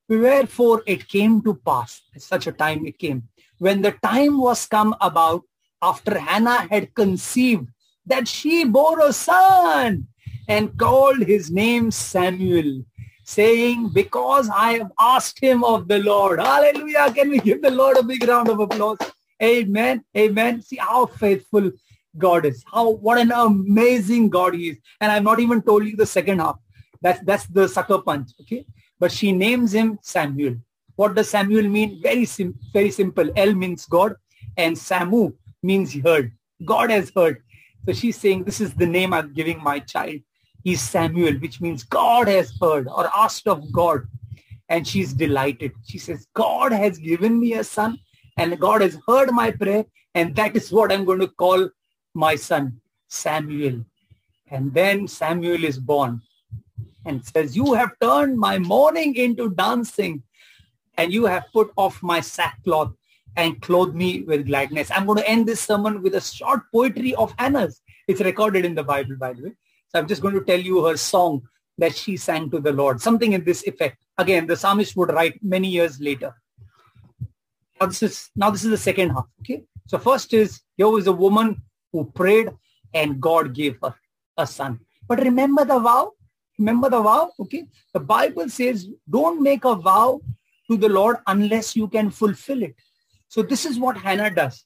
Wherefore 0.09 0.83
it 0.85 1.07
came 1.07 1.41
to 1.43 1.55
pass, 1.55 2.01
such 2.17 2.47
a 2.47 2.51
time 2.51 2.85
it 2.85 2.97
came, 2.97 3.27
when 3.59 3.81
the 3.81 3.91
time 3.91 4.39
was 4.39 4.65
come 4.65 4.95
about 5.01 5.43
after 5.81 6.17
Hannah 6.17 6.67
had 6.69 6.93
conceived 6.95 7.67
that 8.05 8.27
she 8.27 8.63
bore 8.63 8.99
a 9.01 9.11
son 9.11 10.07
and 10.47 10.77
called 10.77 11.19
his 11.19 11.51
name 11.51 11.91
Samuel, 11.91 12.83
saying, 13.25 13.89
because 13.89 14.49
I 14.49 14.77
have 14.77 14.91
asked 14.99 15.43
him 15.43 15.63
of 15.63 15.87
the 15.87 15.99
Lord. 15.99 16.39
Hallelujah. 16.39 17.11
Can 17.13 17.29
we 17.29 17.39
give 17.39 17.61
the 17.61 17.71
Lord 17.71 17.97
a 17.97 18.03
big 18.03 18.25
round 18.25 18.49
of 18.49 18.59
applause? 18.59 18.97
Amen. 19.43 20.03
Amen. 20.17 20.61
See 20.61 20.77
how 20.77 21.05
faithful 21.05 21.71
God 22.17 22.45
is. 22.45 22.63
How 22.71 22.89
what 22.89 23.19
an 23.19 23.31
amazing 23.31 24.29
God 24.29 24.55
he 24.55 24.69
is. 24.69 24.77
And 25.01 25.11
I've 25.11 25.23
not 25.23 25.39
even 25.39 25.61
told 25.61 25.85
you 25.85 25.95
the 25.95 26.05
second 26.05 26.39
half. 26.39 26.57
That's 27.01 27.19
that's 27.21 27.45
the 27.47 27.67
sucker 27.67 27.99
punch. 27.99 28.31
Okay. 28.41 28.65
But 28.99 29.11
she 29.11 29.31
names 29.31 29.73
him 29.73 29.99
Samuel. 30.01 30.55
What 30.95 31.15
does 31.15 31.29
Samuel 31.29 31.67
mean? 31.69 32.01
Very 32.01 32.25
sim- 32.25 32.57
very 32.73 32.89
simple. 32.91 33.29
El 33.35 33.53
means 33.53 33.85
God 33.85 34.15
and 34.57 34.75
Samu 34.75 35.33
means 35.61 35.93
heard. 35.93 36.31
God 36.65 36.89
has 36.89 37.11
heard. 37.15 37.43
So 37.85 37.93
she's 37.93 38.17
saying, 38.17 38.43
this 38.43 38.59
is 38.59 38.73
the 38.73 38.85
name 38.85 39.13
I'm 39.13 39.33
giving 39.33 39.61
my 39.63 39.79
child. 39.79 40.19
He's 40.63 40.81
Samuel, 40.81 41.35
which 41.35 41.61
means 41.61 41.83
God 41.83 42.27
has 42.27 42.51
heard 42.59 42.87
or 42.87 43.09
asked 43.15 43.47
of 43.47 43.71
God. 43.71 44.07
And 44.69 44.85
she's 44.85 45.13
delighted. 45.13 45.71
She 45.85 45.97
says, 45.97 46.27
God 46.33 46.71
has 46.71 46.97
given 46.97 47.39
me 47.39 47.53
a 47.53 47.63
son 47.63 47.99
and 48.35 48.59
God 48.59 48.81
has 48.81 48.97
heard 49.07 49.31
my 49.31 49.51
prayer. 49.51 49.85
And 50.15 50.35
that 50.35 50.55
is 50.55 50.71
what 50.71 50.91
I'm 50.91 51.05
going 51.05 51.19
to 51.19 51.27
call 51.27 51.69
my 52.13 52.35
son, 52.35 52.81
Samuel. 53.07 53.85
And 54.49 54.73
then 54.73 55.07
Samuel 55.07 55.63
is 55.63 55.77
born 55.77 56.21
and 57.07 57.25
says, 57.25 57.55
you 57.55 57.73
have 57.73 57.91
turned 58.01 58.37
my 58.37 58.59
mourning 58.59 59.15
into 59.15 59.49
dancing 59.51 60.23
and 60.97 61.13
you 61.13 61.25
have 61.25 61.45
put 61.53 61.71
off 61.75 62.03
my 62.03 62.19
sackcloth 62.19 62.93
and 63.35 63.61
clothed 63.61 63.95
me 63.95 64.23
with 64.23 64.47
gladness. 64.47 64.91
I'm 64.91 65.05
going 65.05 65.19
to 65.19 65.29
end 65.29 65.47
this 65.47 65.61
sermon 65.61 66.01
with 66.01 66.15
a 66.15 66.21
short 66.21 66.63
poetry 66.71 67.15
of 67.15 67.33
Hannah's. 67.37 67.81
It's 68.07 68.21
recorded 68.21 68.65
in 68.65 68.75
the 68.75 68.83
Bible, 68.83 69.15
by 69.15 69.33
the 69.33 69.43
way. 69.43 69.55
So 69.89 69.99
I'm 69.99 70.07
just 70.07 70.21
going 70.21 70.33
to 70.33 70.43
tell 70.43 70.59
you 70.59 70.85
her 70.85 70.97
song 70.97 71.43
that 71.77 71.95
she 71.95 72.17
sang 72.17 72.49
to 72.49 72.59
the 72.59 72.73
Lord, 72.73 72.99
something 73.01 73.33
in 73.33 73.43
this 73.43 73.65
effect. 73.67 73.97
Again, 74.17 74.47
the 74.47 74.55
psalmist 74.55 74.95
would 74.97 75.13
write 75.13 75.39
many 75.43 75.67
years 75.67 76.01
later. 76.01 76.35
Now 77.79 77.85
this 77.87 78.01
is, 78.01 78.29
now 78.35 78.49
this 78.49 78.63
is 78.63 78.71
the 78.71 78.77
second 78.77 79.11
half. 79.11 79.27
Okay. 79.41 79.63
So 79.85 79.99
first 79.99 80.33
is, 80.33 80.61
here 80.75 80.89
was 80.89 81.07
a 81.07 81.13
woman 81.13 81.61
who 81.93 82.05
prayed 82.05 82.49
and 82.93 83.21
God 83.21 83.53
gave 83.53 83.77
her 83.83 83.93
a 84.35 84.47
son. 84.47 84.79
But 85.07 85.19
remember 85.19 85.63
the 85.63 85.79
vow? 85.79 86.13
Remember 86.57 86.89
the 86.89 87.01
vow? 87.01 87.31
Okay. 87.39 87.67
The 87.93 87.99
Bible 87.99 88.49
says, 88.49 88.87
don't 89.09 89.41
make 89.41 89.63
a 89.65 89.75
vow 89.75 90.21
to 90.69 90.77
the 90.77 90.89
Lord 90.89 91.17
unless 91.27 91.75
you 91.75 91.87
can 91.87 92.09
fulfill 92.09 92.63
it. 92.63 92.75
So 93.27 93.41
this 93.41 93.65
is 93.65 93.79
what 93.79 93.97
Hannah 93.97 94.31
does. 94.31 94.65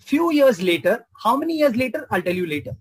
Few 0.00 0.32
years 0.32 0.62
later, 0.62 1.06
how 1.22 1.36
many 1.36 1.58
years 1.58 1.76
later? 1.76 2.06
I'll 2.10 2.22
tell 2.22 2.34
you 2.34 2.46
later. 2.46 2.76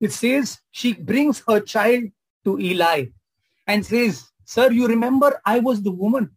It 0.00 0.12
says 0.12 0.58
she 0.70 0.92
brings 0.92 1.42
her 1.48 1.60
child 1.60 2.04
to 2.44 2.58
Eli 2.58 3.06
and 3.66 3.84
says, 3.84 4.30
sir, 4.44 4.70
you 4.70 4.86
remember 4.86 5.40
I 5.44 5.60
was 5.60 5.82
the 5.82 5.90
woman 5.90 6.30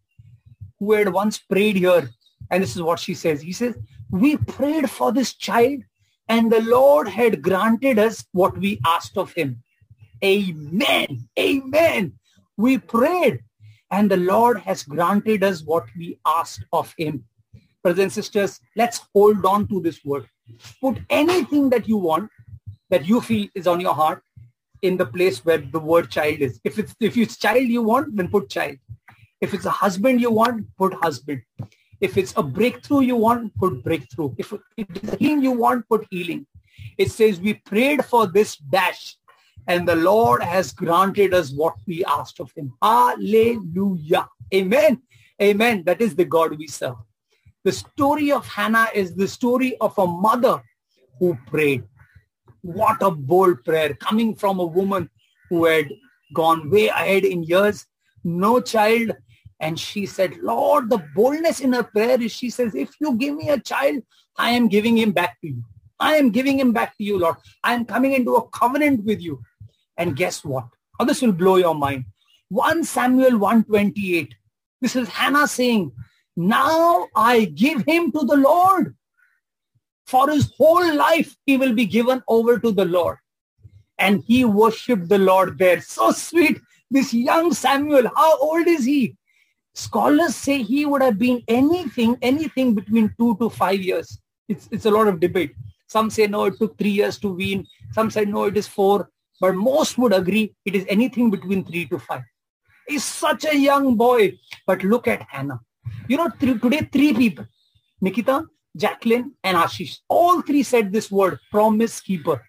who 0.80 0.94
had 0.94 1.12
once 1.12 1.38
prayed 1.38 1.76
here. 1.76 2.10
And 2.52 2.64
this 2.64 2.76
is 2.76 2.82
what 2.82 3.00
she 3.00 3.14
says. 3.14 3.42
He 3.42 3.52
says, 3.52 3.76
we 4.10 4.38
prayed 4.38 4.90
for 4.90 5.12
this 5.12 5.34
child 5.34 5.82
and 6.28 6.52
the 6.52 6.62
Lord 6.62 7.08
had 7.08 7.42
granted 7.42 8.00
us 8.00 8.26
what 8.32 8.58
we 8.58 8.80
asked 8.86 9.18
of 9.18 9.34
him. 9.34 9.64
Amen. 10.24 11.30
Amen. 11.38 12.14
We 12.58 12.78
prayed 12.78 13.40
and 13.92 14.10
the 14.10 14.18
Lord 14.18 14.60
has 14.60 14.84
granted 14.84 15.44
us 15.44 15.64
what 15.64 15.86
we 15.98 16.20
asked 16.26 16.64
of 16.72 16.94
him. 16.98 17.24
Brothers 17.82 18.04
and 18.04 18.12
sisters, 18.12 18.60
let's 18.76 19.02
hold 19.14 19.46
on 19.46 19.68
to 19.68 19.82
this 19.82 20.04
word. 20.04 20.28
Put 20.82 21.00
anything 21.10 21.70
that 21.70 21.88
you 21.88 21.98
want, 21.98 22.30
that 22.90 23.08
you 23.08 23.22
feel 23.22 23.48
is 23.56 23.68
on 23.68 23.80
your 23.80 23.94
heart, 23.94 24.22
in 24.82 24.98
the 24.98 25.06
place 25.06 25.44
where 25.44 25.58
the 25.58 25.80
word 25.80 26.10
child 26.10 26.40
is. 26.40 26.60
If 26.64 26.80
it's 26.80 26.96
if 27.00 27.18
it's 27.18 27.38
child 27.38 27.68
you 27.68 27.82
want, 27.82 28.16
then 28.16 28.30
put 28.30 28.50
child. 28.50 28.78
If 29.42 29.54
it's 29.54 29.66
a 29.66 29.72
husband 29.72 30.22
you 30.22 30.32
want, 30.32 30.68
put 30.78 30.94
husband. 30.94 31.42
If 32.02 32.18
it's 32.18 32.34
a 32.38 32.44
breakthrough 32.44 33.02
you 33.02 33.16
want, 33.16 33.56
put 33.58 33.84
breakthrough. 33.84 34.34
If 34.38 34.54
it's 34.78 35.16
healing 35.16 35.42
you 35.42 35.52
want, 35.52 35.88
put 35.90 36.08
healing. 36.10 36.46
It 36.98 37.12
says 37.12 37.40
we 37.40 37.56
prayed 37.56 38.06
for 38.06 38.28
this 38.28 38.56
dash 38.58 39.18
and 39.70 39.88
the 39.88 39.96
Lord 39.96 40.42
has 40.42 40.74
granted 40.74 41.32
us 41.32 41.52
what 41.52 41.76
we 41.86 42.04
asked 42.04 42.40
of 42.40 42.52
him. 42.54 42.74
Hallelujah. 42.82 44.28
Amen. 44.52 45.04
Amen. 45.40 45.84
That 45.86 46.02
is 46.02 46.16
the 46.16 46.26
God 46.26 46.58
we 46.58 46.68
serve. 46.68 46.96
The 47.64 47.72
story 47.72 48.32
of 48.32 48.48
Hannah 48.48 48.88
is 48.96 49.16
the 49.16 49.28
story 49.28 49.78
of 49.78 49.96
a 50.00 50.08
mother 50.08 50.64
who 51.20 51.38
prayed. 51.46 51.84
What 52.64 52.98
a 53.04 53.12
bold 53.12 53.64
prayer 53.64 53.94
coming 53.94 54.34
from 54.36 54.60
a 54.60 54.66
woman 54.66 55.08
who 55.50 55.66
had 55.66 55.92
gone 56.34 56.72
way 56.72 56.88
ahead 56.88 57.24
in 57.24 57.44
years, 57.44 57.86
no 58.24 58.60
child. 58.60 59.12
And 59.60 59.80
she 59.80 60.08
said, 60.08 60.38
Lord, 60.38 60.90
the 60.90 61.06
boldness 61.14 61.60
in 61.60 61.74
her 61.74 61.84
prayer 61.84 62.20
is 62.20 62.32
she 62.32 62.50
says, 62.50 62.74
if 62.74 62.96
you 63.00 63.16
give 63.16 63.36
me 63.36 63.50
a 63.50 63.60
child, 63.60 64.02
I 64.36 64.50
am 64.52 64.68
giving 64.68 64.98
him 64.98 65.12
back 65.12 65.40
to 65.42 65.48
you. 65.48 65.64
I 66.00 66.16
am 66.16 66.32
giving 66.32 66.60
him 66.60 66.72
back 66.72 66.98
to 66.98 67.04
you, 67.04 67.20
Lord. 67.20 67.36
I 67.64 67.74
am 67.74 67.86
coming 67.86 68.14
into 68.14 68.36
a 68.36 68.48
covenant 68.50 69.04
with 69.04 69.22
you. 69.22 69.44
And 70.00 70.16
guess 70.16 70.44
what? 70.44 70.66
Oh, 71.00 71.06
this 71.06 71.22
will 71.22 71.34
blow 71.34 71.58
your 71.58 71.76
mind. 71.76 72.06
1 72.48 72.84
Samuel 72.86 73.38
128. 73.38 74.34
This 74.82 74.96
is 74.96 75.10
Hannah 75.10 75.48
saying, 75.48 75.92
now 76.36 77.08
I 77.16 77.46
give 77.46 77.84
him 77.86 78.12
to 78.14 78.26
the 78.26 78.38
Lord. 78.38 78.96
For 80.08 80.30
his 80.32 80.52
whole 80.58 80.96
life, 80.96 81.36
he 81.46 81.58
will 81.58 81.74
be 81.74 81.86
given 81.86 82.24
over 82.28 82.58
to 82.58 82.72
the 82.72 82.86
Lord. 82.86 83.18
And 83.98 84.24
he 84.26 84.46
worshiped 84.46 85.10
the 85.10 85.20
Lord 85.20 85.60
there. 85.60 85.82
So 85.82 86.12
sweet. 86.12 86.62
This 86.90 87.14
young 87.14 87.54
Samuel, 87.54 88.10
how 88.16 88.40
old 88.40 88.68
is 88.68 88.86
he? 88.86 89.16
Scholars 89.76 90.36
say 90.36 90.64
he 90.64 90.86
would 90.86 91.02
have 91.02 91.20
been 91.20 91.44
anything, 91.48 92.18
anything 92.22 92.74
between 92.74 93.14
two 93.20 93.36
to 93.38 93.50
five 93.50 93.82
years. 93.82 94.20
It's, 94.48 94.68
it's 94.72 94.86
a 94.86 94.92
lot 94.92 95.08
of 95.08 95.20
debate. 95.20 95.54
Some 95.88 96.10
say, 96.10 96.26
no, 96.26 96.46
it 96.46 96.58
took 96.58 96.78
three 96.78 96.90
years 96.90 97.20
to 97.20 97.34
wean. 97.34 97.68
Some 97.92 98.10
say, 98.10 98.26
no, 98.26 98.46
it 98.46 98.58
is 98.58 98.68
four. 98.68 99.10
But 99.40 99.56
most 99.56 99.98
would 99.98 100.14
agree 100.14 100.56
it 100.66 100.76
is 100.76 100.86
anything 100.90 101.30
between 101.30 101.64
three 101.64 101.88
to 101.88 102.00
five. 102.00 102.24
He's 102.88 103.04
such 103.04 103.46
a 103.46 103.58
young 103.58 103.96
boy. 103.96 104.38
But 104.66 104.84
look 104.84 105.08
at 105.08 105.22
Hannah. 105.30 105.60
You 106.08 106.18
know, 106.18 106.30
th- 106.30 106.62
today 106.62 106.90
three 106.92 107.14
people, 107.14 107.46
Nikita, 108.02 108.46
Jacqueline, 108.76 109.34
and 109.44 109.58
Ashish, 109.58 110.00
all 110.08 110.42
three 110.42 110.64
said 110.64 110.92
this 110.92 111.10
word, 111.12 111.40
promise 111.52 112.00
keeper. 112.02 112.44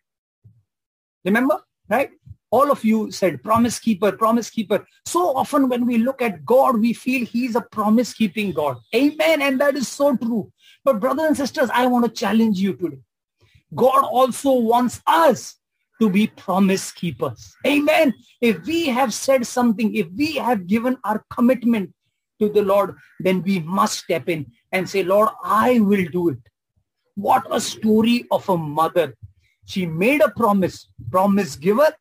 Remember, 1.24 1.60
right? 1.88 2.10
All 2.50 2.70
of 2.70 2.84
you 2.84 3.12
said 3.12 3.42
promise 3.42 3.78
keeper, 3.78 4.10
promise 4.12 4.50
keeper. 4.50 4.84
So 5.06 5.36
often 5.36 5.68
when 5.68 5.86
we 5.86 5.98
look 5.98 6.20
at 6.20 6.44
God, 6.44 6.80
we 6.80 6.92
feel 6.92 7.24
he's 7.24 7.54
a 7.54 7.60
promise 7.60 8.12
keeping 8.12 8.52
God. 8.52 8.78
Amen. 8.94 9.40
And 9.42 9.60
that 9.60 9.76
is 9.76 9.86
so 9.88 10.16
true. 10.16 10.52
But 10.84 10.98
brothers 10.98 11.26
and 11.26 11.36
sisters, 11.36 11.70
I 11.72 11.86
want 11.86 12.06
to 12.06 12.10
challenge 12.10 12.58
you 12.58 12.74
today. 12.74 12.98
God 13.74 14.04
also 14.04 14.52
wants 14.52 15.00
us 15.06 15.56
to 16.00 16.10
be 16.10 16.26
promise 16.26 16.90
keepers. 16.90 17.54
Amen. 17.66 18.14
If 18.40 18.64
we 18.66 18.86
have 18.86 19.12
said 19.12 19.46
something, 19.46 19.94
if 19.94 20.08
we 20.16 20.36
have 20.36 20.66
given 20.66 20.96
our 21.04 21.24
commitment 21.30 21.92
to 22.40 22.48
the 22.48 22.62
Lord, 22.62 22.96
then 23.20 23.42
we 23.42 23.60
must 23.60 23.98
step 23.98 24.28
in 24.28 24.46
and 24.72 24.88
say, 24.88 25.02
Lord, 25.02 25.28
I 25.44 25.80
will 25.80 26.06
do 26.10 26.30
it. 26.30 26.38
What 27.14 27.46
a 27.50 27.60
story 27.60 28.24
of 28.30 28.48
a 28.48 28.56
mother. 28.56 29.14
She 29.66 29.84
made 29.86 30.22
a 30.22 30.30
promise, 30.30 30.88
promise 31.10 31.54
giver, 31.54 31.92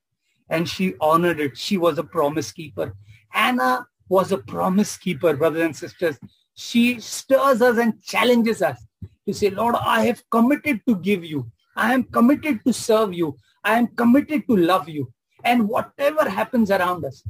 and 0.49 0.67
she 0.67 0.95
honored 1.01 1.39
it. 1.39 1.57
She 1.57 1.77
was 1.77 1.97
a 1.97 2.03
promise 2.03 2.51
keeper. 2.51 2.95
Anna 3.33 3.85
was 4.07 4.31
a 4.31 4.37
promise 4.37 4.97
keeper, 4.97 5.35
brothers 5.35 5.61
and 5.61 5.75
sisters. 5.75 6.17
She 6.55 6.99
stirs 6.99 7.61
us 7.61 7.77
and 7.77 8.01
challenges 8.01 8.61
us 8.61 8.81
to 9.27 9.33
say, 9.33 9.49
Lord, 9.49 9.75
I 9.75 10.05
have 10.05 10.23
committed 10.29 10.81
to 10.87 10.95
give 10.95 11.23
you. 11.23 11.51
I 11.75 11.93
am 11.93 12.03
committed 12.03 12.63
to 12.65 12.73
serve 12.73 13.13
you. 13.13 13.37
I 13.69 13.77
am 13.77 13.87
committed 13.87 14.47
to 14.47 14.57
love 14.57 14.89
you. 14.89 15.13
And 15.43 15.69
whatever 15.69 16.27
happens 16.27 16.71
around 16.71 17.05
us, 17.05 17.23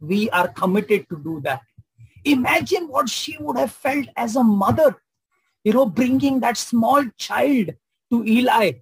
we 0.00 0.30
are 0.30 0.48
committed 0.48 1.08
to 1.08 1.16
do 1.28 1.40
that. 1.44 1.62
Imagine 2.24 2.86
what 2.88 3.08
she 3.08 3.36
would 3.38 3.58
have 3.58 3.72
felt 3.72 4.06
as 4.16 4.36
a 4.36 4.44
mother, 4.44 5.02
you 5.64 5.72
know, 5.72 5.86
bringing 5.86 6.40
that 6.40 6.56
small 6.56 7.04
child 7.18 7.72
to 8.10 8.24
Eli, 8.24 8.72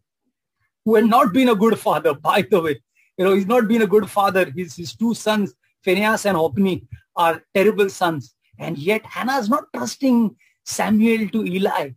who 0.84 0.96
had 0.96 1.06
not 1.06 1.32
been 1.32 1.48
a 1.48 1.54
good 1.54 1.78
father, 1.78 2.12
by 2.14 2.42
the 2.42 2.60
way. 2.60 2.76
You 3.16 3.24
know, 3.24 3.34
he's 3.34 3.46
not 3.46 3.68
been 3.68 3.82
a 3.82 3.86
good 3.86 4.08
father. 4.10 4.52
His, 4.54 4.76
his 4.76 4.94
two 4.94 5.14
sons, 5.14 5.54
Phinehas 5.84 6.26
and 6.26 6.36
Hophni, 6.36 6.86
are 7.16 7.42
terrible 7.54 7.88
sons. 7.88 8.34
And 8.58 8.76
yet 8.76 9.04
Hannah 9.06 9.38
is 9.38 9.48
not 9.48 9.64
trusting 9.74 10.36
Samuel 10.64 11.28
to 11.30 11.44
Eli. 11.44 11.90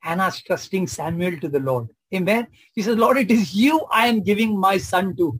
Hannah's 0.00 0.40
trusting 0.40 0.86
Samuel 0.86 1.40
to 1.40 1.48
the 1.48 1.60
Lord. 1.60 1.88
Amen. 2.14 2.46
She 2.74 2.82
says, 2.82 2.96
Lord, 2.96 3.18
it 3.18 3.30
is 3.30 3.54
you 3.54 3.86
I 3.90 4.06
am 4.06 4.20
giving 4.20 4.58
my 4.58 4.78
son 4.78 5.16
to. 5.16 5.38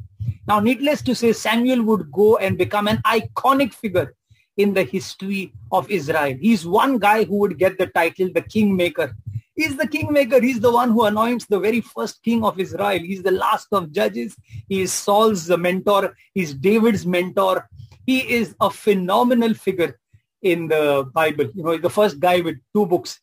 Now, 0.48 0.61
needless 0.61 1.02
to 1.02 1.14
say, 1.14 1.33
Samuel 1.33 1.83
would 1.83 2.11
go 2.11 2.37
and 2.38 2.59
become 2.59 2.88
an 2.88 2.98
iconic 2.98 3.72
figure 3.72 4.14
in 4.57 4.74
the 4.74 4.85
history 4.85 5.52
of 5.70 5.90
Israel. 5.90 6.37
He's 6.40 6.66
one 6.66 6.98
guy 6.98 7.24
who 7.24 7.37
would 7.38 7.59
get 7.59 7.79
the 7.79 7.87
title, 7.88 8.31
the 8.33 8.42
kingmaker. 8.42 9.14
He's 9.55 9.76
the 9.76 9.87
kingmaker. 9.87 10.40
He's 10.40 10.61
the 10.61 10.70
one 10.70 10.90
who 10.90 11.05
anoints 11.05 11.46
the 11.46 11.59
very 11.59 11.81
first 11.81 12.22
king 12.22 12.44
of 12.44 12.59
Israel. 12.59 12.98
He's 12.98 13.22
the 13.22 13.31
last 13.31 13.68
of 13.72 13.92
judges. 13.92 14.37
He 14.68 14.83
is 14.83 14.92
Saul's 14.92 15.48
mentor. 15.48 16.14
He's 16.35 16.55
David's 16.55 17.07
mentor. 17.07 17.68
He 18.07 18.20
is 18.20 18.55
a 18.61 18.70
phenomenal 18.70 19.55
figure 19.55 19.98
in 20.42 20.68
the 20.68 21.11
Bible. 21.12 21.46
You 21.55 21.62
know, 21.62 21.79
the 21.79 21.90
first 21.90 22.20
guy 22.20 22.40
with 22.40 22.57
two 22.74 22.87
books 22.87 23.18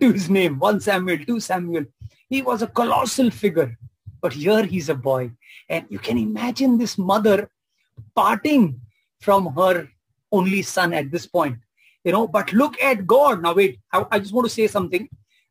to 0.00 0.12
his 0.12 0.30
name, 0.30 0.58
one 0.58 0.80
Samuel, 0.80 1.18
two 1.24 1.40
Samuel. 1.40 1.84
He 2.28 2.42
was 2.42 2.62
a 2.62 2.66
colossal 2.66 3.30
figure. 3.30 3.76
But 4.20 4.32
here 4.32 4.64
he's 4.64 4.88
a 4.88 4.94
boy. 4.94 5.32
And 5.68 5.86
you 5.90 5.98
can 5.98 6.18
imagine 6.18 6.78
this 6.78 6.96
mother 6.96 7.50
parting 8.14 8.80
from 9.20 9.54
her 9.54 9.88
only 10.32 10.62
son 10.62 10.92
at 10.92 11.10
this 11.10 11.26
point. 11.26 11.58
You 12.04 12.12
know, 12.12 12.26
but 12.28 12.52
look 12.52 12.80
at 12.82 13.06
God. 13.06 13.42
Now 13.42 13.54
wait, 13.54 13.80
I, 13.92 14.04
I 14.10 14.18
just 14.18 14.32
want 14.32 14.46
to 14.46 14.54
say 14.54 14.66
something 14.66 15.08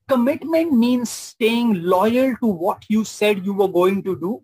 Commitment 0.07 0.73
means 0.73 1.09
staying 1.09 1.81
loyal 1.81 2.35
to 2.41 2.47
what 2.47 2.83
you 2.89 3.05
said 3.05 3.45
you 3.45 3.53
were 3.53 3.69
going 3.69 4.03
to 4.03 4.19
do 4.19 4.43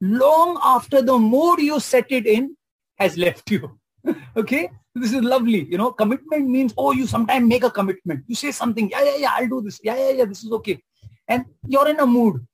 long 0.00 0.58
after 0.62 1.02
the 1.02 1.18
mood 1.18 1.60
you 1.60 1.80
set 1.80 2.06
it 2.10 2.26
in 2.26 2.56
has 2.98 3.16
left 3.18 3.50
you. 3.50 3.78
okay? 4.36 4.70
This 4.96 5.12
is 5.12 5.20
lovely. 5.20 5.64
You 5.70 5.76
know, 5.76 5.92
commitment 5.92 6.48
means, 6.48 6.72
oh, 6.78 6.92
you 6.92 7.06
sometimes 7.06 7.46
make 7.46 7.64
a 7.64 7.70
commitment. 7.70 8.24
You 8.26 8.34
say 8.34 8.50
something, 8.50 8.88
yeah, 8.88 9.04
yeah, 9.04 9.16
yeah, 9.16 9.30
I'll 9.34 9.48
do 9.48 9.60
this. 9.60 9.78
Yeah, 9.84 9.94
yeah, 9.94 10.10
yeah, 10.10 10.24
this 10.24 10.42
is 10.42 10.50
okay. 10.52 10.82
And 11.28 11.44
you're 11.66 11.88
in 11.88 12.00
a 12.00 12.06
mood. 12.06 12.46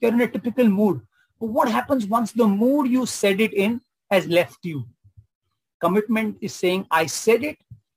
You're 0.00 0.12
in 0.12 0.20
a 0.20 0.28
typical 0.28 0.68
mood. 0.68 1.00
But 1.40 1.46
what 1.46 1.70
happens 1.70 2.06
once 2.06 2.32
the 2.32 2.46
mood 2.46 2.90
you 2.90 3.06
said 3.06 3.40
it 3.40 3.54
in 3.54 3.80
has 4.10 4.26
left 4.28 4.58
you? 4.62 4.84
Commitment 5.80 6.36
is 6.42 6.54
saying, 6.54 6.86
I 6.90 7.06
said 7.06 7.42
it, 7.42 7.56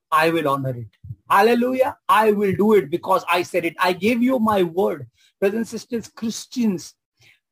I 0.09 0.29
will 0.29 0.47
honor 0.47 0.77
it. 0.77 0.87
Hallelujah. 1.29 1.97
I 2.07 2.31
will 2.31 2.53
do 2.53 2.75
it 2.75 2.89
because 2.89 3.25
I 3.29 3.43
said 3.43 3.65
it. 3.65 3.75
I 3.79 3.91
gave 3.91 4.23
you 4.23 4.39
my 4.39 4.63
word. 4.63 5.07
Brothers 5.41 5.57
and 5.57 5.67
sisters, 5.67 6.07
Christians 6.07 6.95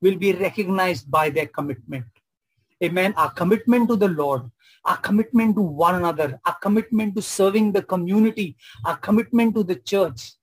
will 0.02 0.16
be 0.16 0.32
recognized 0.32 1.12
by 1.12 1.30
their 1.30 1.48
commitment. 1.48 2.06
Amen. 2.84 3.14
Our 3.18 3.32
commitment 3.32 3.90
to 3.90 3.96
the 3.96 4.08
Lord, 4.08 4.44
our 4.86 4.98
commitment 4.98 5.56
to 5.56 5.62
one 5.62 5.96
another, 5.96 6.40
our 6.46 6.56
commitment 6.62 7.16
to 7.16 7.22
serving 7.22 7.72
the 7.72 7.82
community, 7.82 8.56
our 8.86 8.98
commitment 8.98 9.56
to 9.56 9.64
the 9.64 9.76
church. 9.76 10.34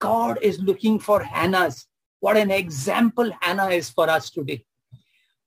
God 0.00 0.38
is 0.42 0.58
looking 0.60 0.98
for 0.98 1.22
Hannah's. 1.22 1.86
What 2.20 2.36
an 2.36 2.50
example 2.50 3.30
Hannah 3.40 3.68
is 3.68 3.90
for 3.90 4.10
us 4.10 4.30
today. 4.30 4.64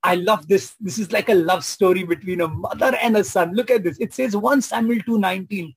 I 0.01 0.15
love 0.15 0.47
this. 0.47 0.75
This 0.79 0.97
is 0.97 1.12
like 1.12 1.27
a 1.27 1.35
love 1.35 1.65
story 1.65 2.03
between 2.03 2.39
a 2.39 2.47
mother 2.47 2.95
and 3.01 3.17
a 3.17 3.23
son. 3.23 3.53
Look 3.53 3.69
at 3.69 3.83
this. 3.83 3.97
It 3.99 4.13
says 4.13 4.35
1 4.35 4.62
Samuel 4.62 4.99
2.19. 5.01 5.75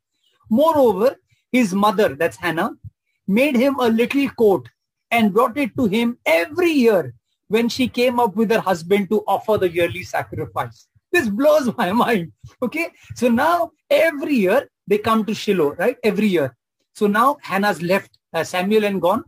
Moreover, 0.49 1.17
his 1.51 1.75
mother, 1.75 2.15
that's 2.15 2.37
Hannah, 2.37 2.73
made 3.27 3.57
him 3.57 3.77
a 3.81 3.89
little 3.89 4.29
coat 4.31 4.69
and 5.11 5.33
brought 5.33 5.57
it 5.57 5.77
to 5.77 5.87
him 5.87 6.19
every 6.25 6.71
year 6.71 7.15
when 7.53 7.69
she 7.69 7.87
came 7.87 8.19
up 8.19 8.35
with 8.35 8.51
her 8.51 8.61
husband 8.61 9.11
to 9.11 9.23
offer 9.27 9.59
the 9.59 9.69
yearly 9.69 10.03
sacrifice. 10.03 10.87
This 11.13 11.29
blows 11.29 11.69
my 11.77 11.93
mind. 12.05 12.33
Okay. 12.63 12.89
So 13.15 13.29
now 13.29 13.73
every 13.91 14.37
year 14.37 14.71
they 14.87 14.99
come 14.99 15.25
to 15.27 15.35
Shiloh, 15.35 15.75
right? 15.75 15.97
Every 16.03 16.29
year. 16.29 16.57
So 16.95 17.07
now 17.07 17.37
Hannah's 17.43 17.83
left 17.83 18.19
uh, 18.33 18.43
Samuel 18.43 18.85
and 18.85 19.03
gone. 19.03 19.25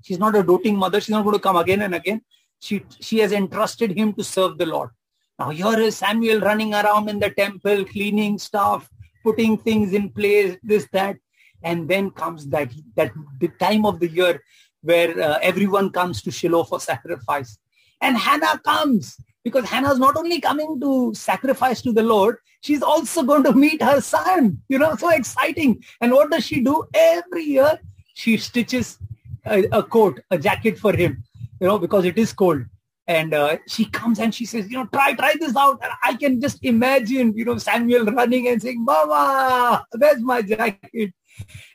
She's 0.00 0.18
not 0.18 0.34
a 0.34 0.42
doting 0.42 0.76
mother. 0.76 0.98
She's 1.00 1.16
not 1.16 1.24
going 1.24 1.36
to 1.36 1.46
come 1.48 1.56
again 1.56 1.82
and 1.82 1.94
again. 1.94 2.22
She, 2.58 2.84
she 3.00 3.18
has 3.18 3.32
entrusted 3.32 3.90
him 3.96 4.14
to 4.14 4.24
serve 4.24 4.56
the 4.56 4.66
Lord. 4.66 4.90
Now 5.38 5.50
here 5.50 5.78
is 5.78 5.96
Samuel 5.98 6.40
running 6.40 6.72
around 6.72 7.10
in 7.10 7.18
the 7.18 7.30
temple, 7.30 7.84
cleaning 7.84 8.38
stuff, 8.38 8.88
putting 9.22 9.58
things 9.58 9.92
in 9.92 10.08
place, 10.10 10.56
this, 10.62 10.88
that. 10.92 11.16
And 11.62 11.88
then 11.88 12.10
comes 12.10 12.46
that, 12.48 12.72
that 12.96 13.12
the 13.38 13.48
time 13.48 13.84
of 13.84 14.00
the 14.00 14.08
year 14.08 14.40
where 14.82 15.20
uh, 15.20 15.38
everyone 15.42 15.90
comes 15.90 16.22
to 16.22 16.30
Shiloh 16.30 16.64
for 16.64 16.80
sacrifice. 16.80 17.58
And 18.00 18.16
Hannah 18.16 18.58
comes 18.64 19.16
because 19.44 19.64
Hannah's 19.64 19.98
not 19.98 20.16
only 20.16 20.40
coming 20.40 20.80
to 20.80 21.14
sacrifice 21.14 21.82
to 21.82 21.92
the 21.92 22.02
Lord, 22.02 22.36
she's 22.62 22.82
also 22.82 23.22
going 23.22 23.44
to 23.44 23.52
meet 23.52 23.82
her 23.82 24.00
son. 24.00 24.58
You 24.68 24.78
know, 24.78 24.94
so 24.96 25.10
exciting. 25.10 25.82
And 26.00 26.12
what 26.12 26.30
does 26.30 26.44
she 26.44 26.60
do? 26.60 26.84
Every 26.94 27.44
year, 27.44 27.78
she 28.14 28.36
stitches 28.36 28.98
a, 29.46 29.64
a 29.72 29.82
coat, 29.82 30.20
a 30.30 30.38
jacket 30.38 30.78
for 30.78 30.94
him, 30.94 31.24
you 31.60 31.66
know, 31.66 31.78
because 31.78 32.04
it 32.04 32.18
is 32.18 32.32
cold 32.32 32.62
and 33.06 33.34
uh, 33.34 33.56
she 33.66 33.84
comes 33.86 34.18
and 34.18 34.34
she 34.34 34.46
says, 34.46 34.70
you 34.70 34.78
know, 34.78 34.86
try, 34.86 35.12
try 35.14 35.34
this 35.38 35.56
out. 35.56 35.78
And 35.82 35.92
I 36.04 36.14
can 36.14 36.40
just 36.40 36.64
imagine, 36.64 37.36
you 37.36 37.44
know, 37.44 37.58
Samuel 37.58 38.06
running 38.06 38.48
and 38.48 38.62
saying, 38.62 38.84
Mama, 38.84 39.84
there's 39.92 40.20
my 40.20 40.42
jacket. 40.42 41.12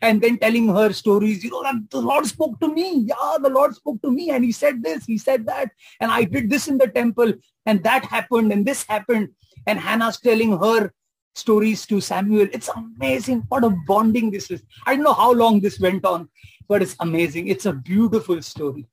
And 0.02 0.22
then 0.22 0.38
telling 0.38 0.68
her 0.70 0.94
stories, 0.94 1.44
you 1.44 1.50
know, 1.50 1.64
the 1.90 2.02
Lord 2.02 2.26
spoke 2.26 2.60
to 2.60 2.74
me. 2.74 3.06
Yeah, 3.08 3.38
the 3.42 3.50
Lord 3.50 3.76
spoke 3.76 4.02
to 4.02 4.12
me 4.12 4.30
and 4.30 4.44
he 4.44 4.52
said 4.52 4.84
this, 4.84 5.06
he 5.06 5.18
said 5.18 5.46
that. 5.48 5.72
And 6.00 6.12
I 6.12 6.24
did 6.24 6.50
this 6.50 6.68
in 6.68 6.78
the 6.78 6.88
temple 6.88 7.34
and 7.66 7.84
that 7.84 8.06
happened 8.06 8.52
and 8.52 8.66
this 8.66 8.84
happened. 8.84 9.30
And 9.66 9.80
Hannah's 9.80 10.20
telling 10.20 10.58
her 10.58 10.94
stories 11.36 11.86
to 11.88 12.02
Samuel. 12.02 12.48
It's 12.52 12.70
amazing. 12.70 13.44
What 13.50 13.64
a 13.64 13.70
bonding 13.88 14.32
this 14.32 14.50
is. 14.52 14.64
I 14.86 14.96
don't 14.96 15.04
know 15.04 15.14
how 15.14 15.32
long 15.34 15.60
this 15.60 15.80
went 15.80 16.06
on, 16.06 16.30
but 16.68 16.82
it's 16.82 16.96
amazing. 17.00 17.48
It's 17.48 17.66
a 17.66 17.74
beautiful 17.74 18.42
story. 18.42 18.88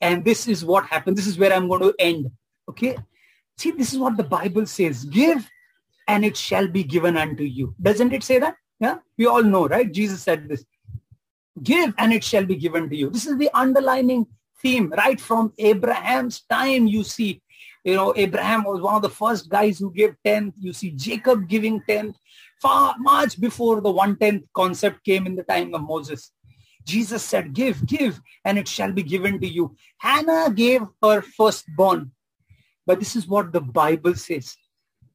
And 0.00 0.24
this 0.24 0.48
is 0.48 0.64
what 0.64 0.86
happened. 0.86 1.16
This 1.16 1.26
is 1.26 1.38
where 1.38 1.52
I'm 1.52 1.68
going 1.68 1.82
to 1.82 1.94
end. 1.98 2.30
Okay. 2.68 2.96
See, 3.58 3.72
this 3.72 3.92
is 3.92 3.98
what 3.98 4.16
the 4.16 4.24
Bible 4.24 4.66
says. 4.66 5.04
Give 5.04 5.46
and 6.08 6.24
it 6.24 6.36
shall 6.36 6.66
be 6.66 6.82
given 6.82 7.16
unto 7.16 7.44
you. 7.44 7.74
Doesn't 7.80 8.12
it 8.12 8.22
say 8.22 8.38
that? 8.38 8.56
Yeah. 8.80 8.98
We 9.18 9.26
all 9.26 9.42
know, 9.42 9.68
right? 9.68 9.90
Jesus 9.92 10.22
said 10.22 10.48
this. 10.48 10.64
Give 11.62 11.94
and 11.98 12.12
it 12.12 12.24
shall 12.24 12.46
be 12.46 12.56
given 12.56 12.88
to 12.88 12.96
you. 12.96 13.10
This 13.10 13.26
is 13.26 13.36
the 13.36 13.50
underlining 13.52 14.26
theme 14.62 14.90
right 14.96 15.20
from 15.20 15.52
Abraham's 15.58 16.40
time. 16.48 16.86
You 16.86 17.04
see, 17.04 17.42
you 17.84 17.94
know, 17.94 18.14
Abraham 18.16 18.64
was 18.64 18.80
one 18.80 18.94
of 18.94 19.02
the 19.02 19.10
first 19.10 19.48
guys 19.48 19.78
who 19.78 19.92
gave 19.92 20.16
10th. 20.24 20.54
You 20.58 20.72
see 20.72 20.92
Jacob 20.92 21.48
giving 21.48 21.82
10th 21.82 22.14
far 22.60 22.94
much 22.98 23.40
before 23.40 23.80
the 23.80 23.90
one 23.90 24.16
tenth 24.16 24.44
concept 24.54 25.04
came 25.04 25.26
in 25.26 25.34
the 25.34 25.42
time 25.42 25.74
of 25.74 25.82
Moses. 25.82 26.32
Jesus 26.84 27.22
said, 27.22 27.52
give, 27.52 27.86
give, 27.86 28.20
and 28.44 28.58
it 28.58 28.66
shall 28.66 28.92
be 28.92 29.02
given 29.02 29.40
to 29.40 29.46
you. 29.46 29.76
Hannah 29.98 30.50
gave 30.50 30.82
her 31.02 31.22
firstborn. 31.22 32.12
But 32.86 32.98
this 32.98 33.16
is 33.16 33.26
what 33.26 33.52
the 33.52 33.60
Bible 33.60 34.14
says. 34.14 34.56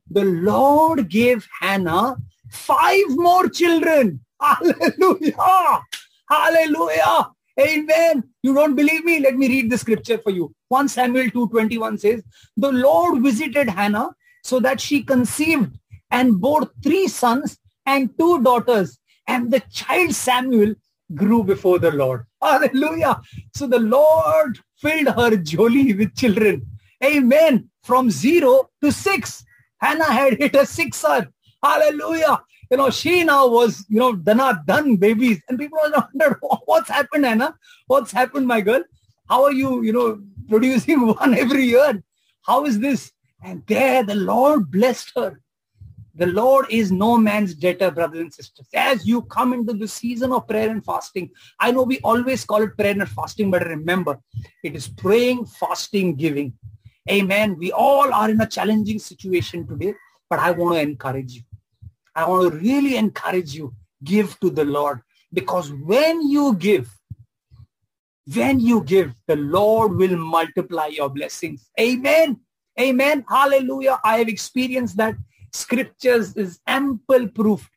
The 0.09 0.23
Lord 0.23 1.09
gave 1.09 1.47
Hannah 1.61 2.17
five 2.55 3.09
more 3.09 3.47
children. 3.49 4.21
Hallelujah. 4.41 5.81
Hallelujah. 6.29 7.29
Amen. 7.59 8.23
You 8.43 8.53
don't 8.53 8.75
believe 8.75 9.05
me? 9.05 9.19
Let 9.19 9.35
me 9.35 9.47
read 9.47 9.69
the 9.69 9.77
scripture 9.77 10.17
for 10.17 10.31
you. 10.31 10.53
1 10.69 10.89
Samuel 10.89 11.27
2.21 11.27 11.99
says, 11.99 12.23
The 12.57 12.71
Lord 12.71 13.23
visited 13.23 13.69
Hannah 13.69 14.09
so 14.43 14.59
that 14.59 14.81
she 14.81 15.03
conceived 15.03 15.77
and 16.11 16.39
bore 16.41 16.69
three 16.83 17.07
sons 17.07 17.57
and 17.85 18.09
two 18.19 18.41
daughters. 18.43 18.99
And 19.27 19.51
the 19.51 19.61
child 19.71 20.13
Samuel 20.13 20.75
grew 21.13 21.43
before 21.43 21.79
the 21.79 21.91
Lord. 21.91 22.25
Hallelujah. 22.41 23.21
So 23.55 23.67
the 23.67 23.79
Lord 23.79 24.59
filled 24.77 25.07
her 25.07 25.37
joli 25.37 25.93
with 25.93 26.15
children. 26.15 26.65
Amen. 27.03 27.69
From 27.83 28.09
zero 28.09 28.69
to 28.81 28.91
six. 28.91 29.43
Hannah 29.79 30.11
had 30.11 30.37
hit 30.37 30.55
a 30.55 30.65
sixer. 30.65 31.29
Hallelujah. 31.65 32.41
You 32.69 32.77
know, 32.77 32.89
she 32.89 33.23
now 33.23 33.47
was, 33.47 33.85
you 33.89 33.99
know, 33.99 34.15
done, 34.15 34.59
done 34.65 34.95
babies. 34.97 35.41
And 35.49 35.57
people 35.57 35.79
were 35.83 35.91
wondering 36.13 36.35
what's 36.65 36.89
happened, 36.89 37.25
Anna? 37.25 37.55
What's 37.87 38.11
happened, 38.11 38.47
my 38.47 38.61
girl? 38.61 38.83
How 39.27 39.43
are 39.45 39.51
you, 39.51 39.83
you 39.83 39.93
know, 39.93 40.21
producing 40.49 41.07
one 41.07 41.33
every 41.33 41.65
year? 41.65 42.03
How 42.43 42.65
is 42.65 42.79
this? 42.79 43.11
And 43.43 43.63
there 43.67 44.03
the 44.03 44.15
Lord 44.15 44.71
blessed 44.71 45.11
her. 45.15 45.41
The 46.17 46.27
Lord 46.27 46.67
is 46.69 46.91
no 46.91 47.17
man's 47.17 47.53
debtor, 47.55 47.91
brothers 47.91 48.21
and 48.21 48.33
sisters. 48.33 48.67
As 48.73 49.05
you 49.05 49.23
come 49.23 49.51
into 49.51 49.73
the 49.73 49.87
season 49.87 50.31
of 50.31 50.47
prayer 50.47 50.69
and 50.69 50.83
fasting, 50.85 51.29
I 51.59 51.71
know 51.71 51.83
we 51.83 51.99
always 51.99 52.45
call 52.45 52.61
it 52.61 52.77
prayer 52.77 52.91
and 52.91 53.09
fasting, 53.09 53.51
but 53.51 53.67
remember, 53.67 54.19
it 54.63 54.75
is 54.75 54.87
praying, 54.87 55.45
fasting, 55.45 56.15
giving. 56.15 56.53
Amen. 57.11 57.57
We 57.59 57.73
all 57.73 58.13
are 58.13 58.29
in 58.29 58.39
a 58.39 58.47
challenging 58.47 58.99
situation 58.99 59.67
today, 59.67 59.93
but 60.29 60.39
I 60.39 60.51
want 60.51 60.75
to 60.75 60.81
encourage 60.81 61.33
you. 61.33 61.41
I 62.15 62.27
want 62.27 62.51
to 62.51 62.57
really 62.57 62.95
encourage 62.95 63.53
you. 63.53 63.73
Give 64.03 64.39
to 64.39 64.49
the 64.49 64.65
Lord 64.65 65.01
because 65.33 65.71
when 65.71 66.27
you 66.27 66.55
give, 66.55 66.89
when 68.33 68.59
you 68.59 68.81
give, 68.83 69.13
the 69.27 69.35
Lord 69.35 69.95
will 69.95 70.17
multiply 70.17 70.87
your 70.87 71.09
blessings. 71.09 71.69
Amen. 71.79 72.39
Amen. 72.79 73.25
Hallelujah. 73.27 73.99
I 74.03 74.19
have 74.19 74.27
experienced 74.27 74.97
that 74.97 75.15
scriptures 75.53 76.35
is 76.35 76.59
ample 76.67 77.27
proof 77.29 77.69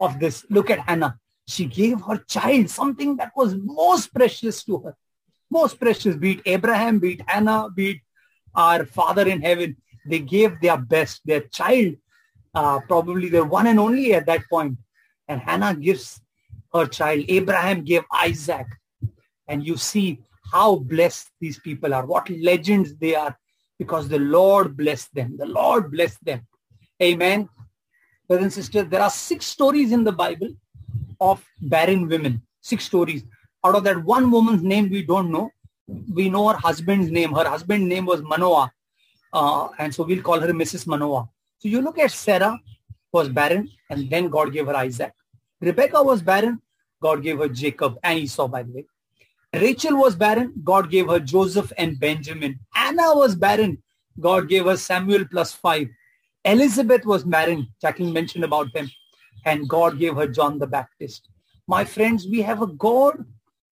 of 0.00 0.18
this. 0.18 0.44
Look 0.50 0.70
at 0.70 0.80
Hannah. 0.80 1.18
She 1.46 1.66
gave 1.66 2.00
her 2.02 2.18
child 2.28 2.70
something 2.70 3.16
that 3.16 3.32
was 3.36 3.54
most 3.56 4.14
precious 4.14 4.62
to 4.64 4.78
her. 4.78 4.96
Most 5.50 5.80
precious, 5.80 6.16
be 6.16 6.32
it 6.32 6.42
Abraham, 6.46 7.00
be 7.00 7.14
it 7.14 7.22
Hannah, 7.26 7.68
be 7.74 7.90
it 7.90 8.00
our 8.54 8.84
Father 8.84 9.26
in 9.28 9.42
heaven. 9.42 9.76
They 10.06 10.20
gave 10.20 10.60
their 10.60 10.78
best, 10.78 11.22
their 11.24 11.40
child, 11.40 11.96
uh, 12.54 12.80
probably 12.80 13.28
their 13.28 13.44
one 13.44 13.66
and 13.66 13.78
only 13.78 14.14
at 14.14 14.26
that 14.26 14.42
point. 14.48 14.76
And 15.28 15.40
Hannah 15.40 15.74
gives 15.74 16.20
her 16.74 16.86
child. 16.86 17.24
Abraham 17.28 17.84
gave 17.84 18.02
Isaac. 18.12 18.66
And 19.48 19.66
you 19.66 19.76
see 19.76 20.20
how 20.52 20.76
blessed 20.76 21.28
these 21.40 21.58
people 21.58 21.94
are, 21.94 22.06
what 22.06 22.28
legends 22.30 22.96
they 22.96 23.14
are, 23.14 23.36
because 23.78 24.08
the 24.08 24.18
Lord 24.18 24.76
blessed 24.76 25.14
them. 25.14 25.36
The 25.36 25.46
Lord 25.46 25.90
blessed 25.90 26.24
them. 26.24 26.46
Amen. 27.02 27.48
Brothers 28.28 28.44
and 28.44 28.52
sisters, 28.52 28.88
there 28.88 29.02
are 29.02 29.10
six 29.10 29.46
stories 29.46 29.92
in 29.92 30.04
the 30.04 30.12
Bible 30.12 30.50
of 31.20 31.44
barren 31.62 32.08
women. 32.08 32.42
Six 32.60 32.84
stories. 32.84 33.24
Out 33.64 33.74
of 33.74 33.84
that 33.84 34.04
one 34.04 34.30
woman's 34.30 34.62
name 34.62 34.90
we 34.90 35.02
don't 35.02 35.30
know. 35.30 35.50
We 36.12 36.28
know 36.28 36.48
her 36.48 36.56
husband's 36.56 37.10
name. 37.10 37.32
Her 37.32 37.48
husband's 37.48 37.86
name 37.86 38.06
was 38.06 38.22
Manoah. 38.22 38.70
Uh, 39.32 39.68
and 39.78 39.94
so 39.94 40.04
we'll 40.04 40.22
call 40.22 40.40
her 40.40 40.52
Mrs. 40.52 40.86
Manoah. 40.86 41.28
So 41.60 41.68
you 41.68 41.82
look 41.82 41.98
at 41.98 42.10
Sarah 42.10 42.58
was 43.12 43.28
barren 43.28 43.68
and 43.90 44.08
then 44.08 44.28
God 44.28 44.52
gave 44.52 44.66
her 44.66 44.76
Isaac. 44.76 45.12
Rebecca 45.60 46.02
was 46.02 46.22
barren. 46.22 46.60
God 47.02 47.22
gave 47.22 47.38
her 47.38 47.48
Jacob 47.48 47.98
and 48.02 48.18
Esau, 48.18 48.48
by 48.48 48.62
the 48.62 48.72
way. 48.72 48.86
Rachel 49.52 49.96
was 49.96 50.16
barren. 50.16 50.54
God 50.64 50.90
gave 50.90 51.08
her 51.08 51.20
Joseph 51.20 51.70
and 51.76 52.00
Benjamin. 52.00 52.58
Anna 52.74 53.14
was 53.14 53.34
barren. 53.34 53.82
God 54.18 54.48
gave 54.48 54.64
her 54.64 54.76
Samuel 54.76 55.26
plus 55.30 55.52
five. 55.52 55.88
Elizabeth 56.44 57.04
was 57.04 57.24
barren. 57.24 57.68
Jacqueline 57.82 58.14
mentioned 58.14 58.44
about 58.44 58.72
them. 58.72 58.90
And 59.44 59.68
God 59.68 59.98
gave 59.98 60.16
her 60.16 60.26
John 60.26 60.58
the 60.58 60.66
Baptist. 60.66 61.28
My 61.66 61.84
friends, 61.84 62.26
we 62.26 62.40
have 62.42 62.62
a 62.62 62.66
God 62.66 63.24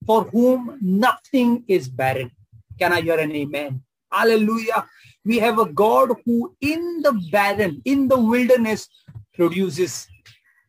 for 0.05 0.25
whom 0.25 0.77
nothing 0.81 1.63
is 1.67 1.89
barren. 1.89 2.31
Can 2.77 2.93
I 2.93 3.01
hear 3.01 3.17
an 3.17 3.31
amen? 3.31 3.81
Hallelujah. 4.11 4.87
We 5.25 5.39
have 5.39 5.59
a 5.59 5.65
God 5.65 6.11
who 6.25 6.55
in 6.61 7.01
the 7.01 7.13
barren, 7.31 7.81
in 7.85 8.07
the 8.07 8.19
wilderness, 8.19 8.87
produces 9.33 10.07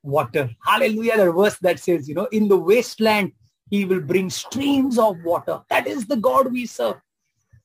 water. 0.03 0.51
Hallelujah. 0.65 1.17
The 1.17 1.33
verse 1.33 1.59
that 1.59 1.79
says, 1.79 2.09
you 2.09 2.15
know, 2.15 2.27
in 2.27 2.49
the 2.49 2.57
wasteland, 2.57 3.33
he 3.71 3.85
will 3.85 4.01
bring 4.01 4.31
streams 4.31 4.99
of 4.99 5.23
water. 5.23 5.61
That 5.71 5.87
is 5.87 6.07
the 6.07 6.17
God 6.17 6.53
we 6.53 6.67
serve. 6.67 6.97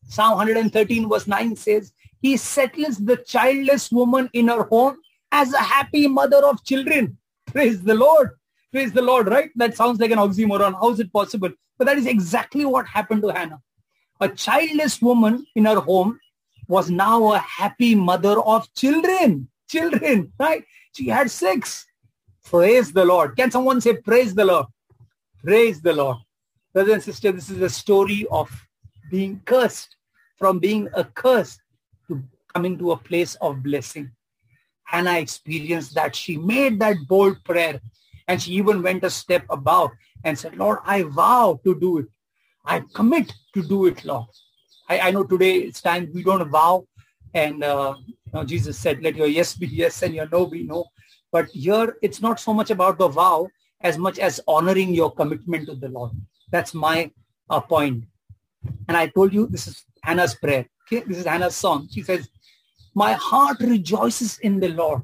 Psalm 0.08 0.38
113 0.38 1.10
verse 1.10 1.28
9 1.28 1.56
says, 1.56 1.92
he 2.22 2.38
settles 2.38 2.98
the 2.98 3.18
childless 3.18 3.92
woman 3.92 4.30
in 4.34 4.48
her 4.48 4.64
home 4.64 4.98
as 5.32 5.54
a 5.54 5.60
happy 5.60 6.08
mother 6.08 6.46
of 6.46 6.64
children. 6.64 7.18
Praise 7.48 7.82
the 7.82 7.96
Lord. 7.96 8.32
Praise 8.72 8.92
the 8.92 9.02
Lord, 9.02 9.28
right? 9.28 9.52
That 9.56 9.76
sounds 9.76 10.00
like 10.00 10.12
an 10.12 10.20
oxymoron. 10.20 10.74
How 10.74 10.92
is 10.92 11.00
it 11.00 11.12
possible? 11.12 11.50
But 11.78 11.86
that 11.86 11.98
is 11.98 12.06
exactly 12.06 12.66
what 12.66 12.88
happened 12.88 13.22
to 13.24 13.30
Hannah. 13.30 13.62
A 14.22 14.30
childless 14.30 15.02
woman 15.02 15.46
in 15.56 15.66
her 15.66 15.80
home 15.80 16.20
was 16.68 16.90
now 16.90 17.34
a 17.34 17.40
happy 17.40 17.96
mother 17.96 18.40
of 18.40 18.74
children. 18.74 19.50
Children, 19.70 20.32
right? 20.40 20.64
She 20.94 21.08
had 21.08 21.30
six. 21.30 21.86
Praise 22.44 22.92
the 22.92 23.04
Lord. 23.04 23.36
Can 23.36 23.52
someone 23.52 23.82
say 23.82 23.98
praise 23.98 24.34
the 24.34 24.46
Lord? 24.46 24.68
Praise 25.44 25.82
the 25.82 25.94
Lord. 25.94 26.18
Brothers 26.74 26.94
and 26.94 27.04
sisters, 27.04 27.36
this 27.36 27.50
is 27.50 27.62
a 27.62 27.70
story 27.70 28.26
of 28.32 28.50
being 29.10 29.42
cursed, 29.46 29.96
from 30.38 30.60
being 30.60 30.90
a 30.94 31.04
curse 31.04 31.60
to 32.08 32.24
coming 32.54 32.78
to 32.78 32.92
a 32.92 32.98
place 32.98 33.36
of 33.36 33.64
blessing. 33.64 34.12
Hannah 34.84 35.18
experienced 35.20 35.96
that. 35.96 36.16
She 36.16 36.38
made 36.38 36.80
that 36.80 36.98
bold 37.08 37.44
prayer 37.44 37.82
and 38.28 38.42
she 38.42 38.54
even 38.54 38.82
went 38.82 39.04
a 39.04 39.10
step 39.10 39.46
above 39.50 39.92
and 40.24 40.38
said, 40.38 40.58
Lord, 40.58 40.80
I 40.86 41.04
vow 41.04 41.60
to 41.64 41.80
do 41.80 42.00
it. 42.00 42.06
I 42.66 42.84
commit 42.94 43.34
to 43.54 43.62
do 43.62 43.86
it, 43.86 44.04
Lord. 44.06 44.26
I, 44.90 45.00
I 45.00 45.12
know 45.12 45.24
today 45.24 45.58
it's 45.58 45.82
time 45.82 46.10
we 46.14 46.24
don't 46.24 46.48
vow. 46.50 46.86
And 47.34 47.64
uh, 47.64 47.96
you 48.08 48.16
know, 48.34 48.44
Jesus 48.44 48.78
said, 48.78 49.04
let 49.04 49.16
your 49.16 49.28
yes 49.28 49.56
be 49.56 49.68
yes 49.68 50.02
and 50.02 50.16
your 50.16 50.28
no 50.32 50.46
be 50.46 50.64
no. 50.64 50.86
But 51.32 51.48
here 51.50 51.98
it's 52.02 52.22
not 52.22 52.40
so 52.40 52.54
much 52.54 52.70
about 52.70 52.98
the 52.98 53.08
vow 53.08 53.50
as 53.82 53.98
much 53.98 54.20
as 54.20 54.40
honoring 54.48 54.94
your 54.94 55.12
commitment 55.12 55.68
to 55.68 55.76
the 55.76 55.90
Lord. 55.90 56.12
That's 56.52 56.74
my 56.74 57.12
uh, 57.50 57.60
point. 57.60 58.06
And 58.88 58.98
I 58.98 59.08
told 59.08 59.34
you 59.34 59.48
this 59.48 59.68
is 59.68 59.84
Hannah's 60.02 60.36
prayer. 60.36 60.66
Okay, 60.88 61.04
this 61.06 61.18
is 61.18 61.26
Hannah's 61.26 61.56
song. 61.56 61.88
She 61.92 62.04
says, 62.04 62.30
my 62.94 63.14
heart 63.14 63.60
rejoices 63.60 64.40
in 64.40 64.60
the 64.60 64.70
Lord. 64.70 65.02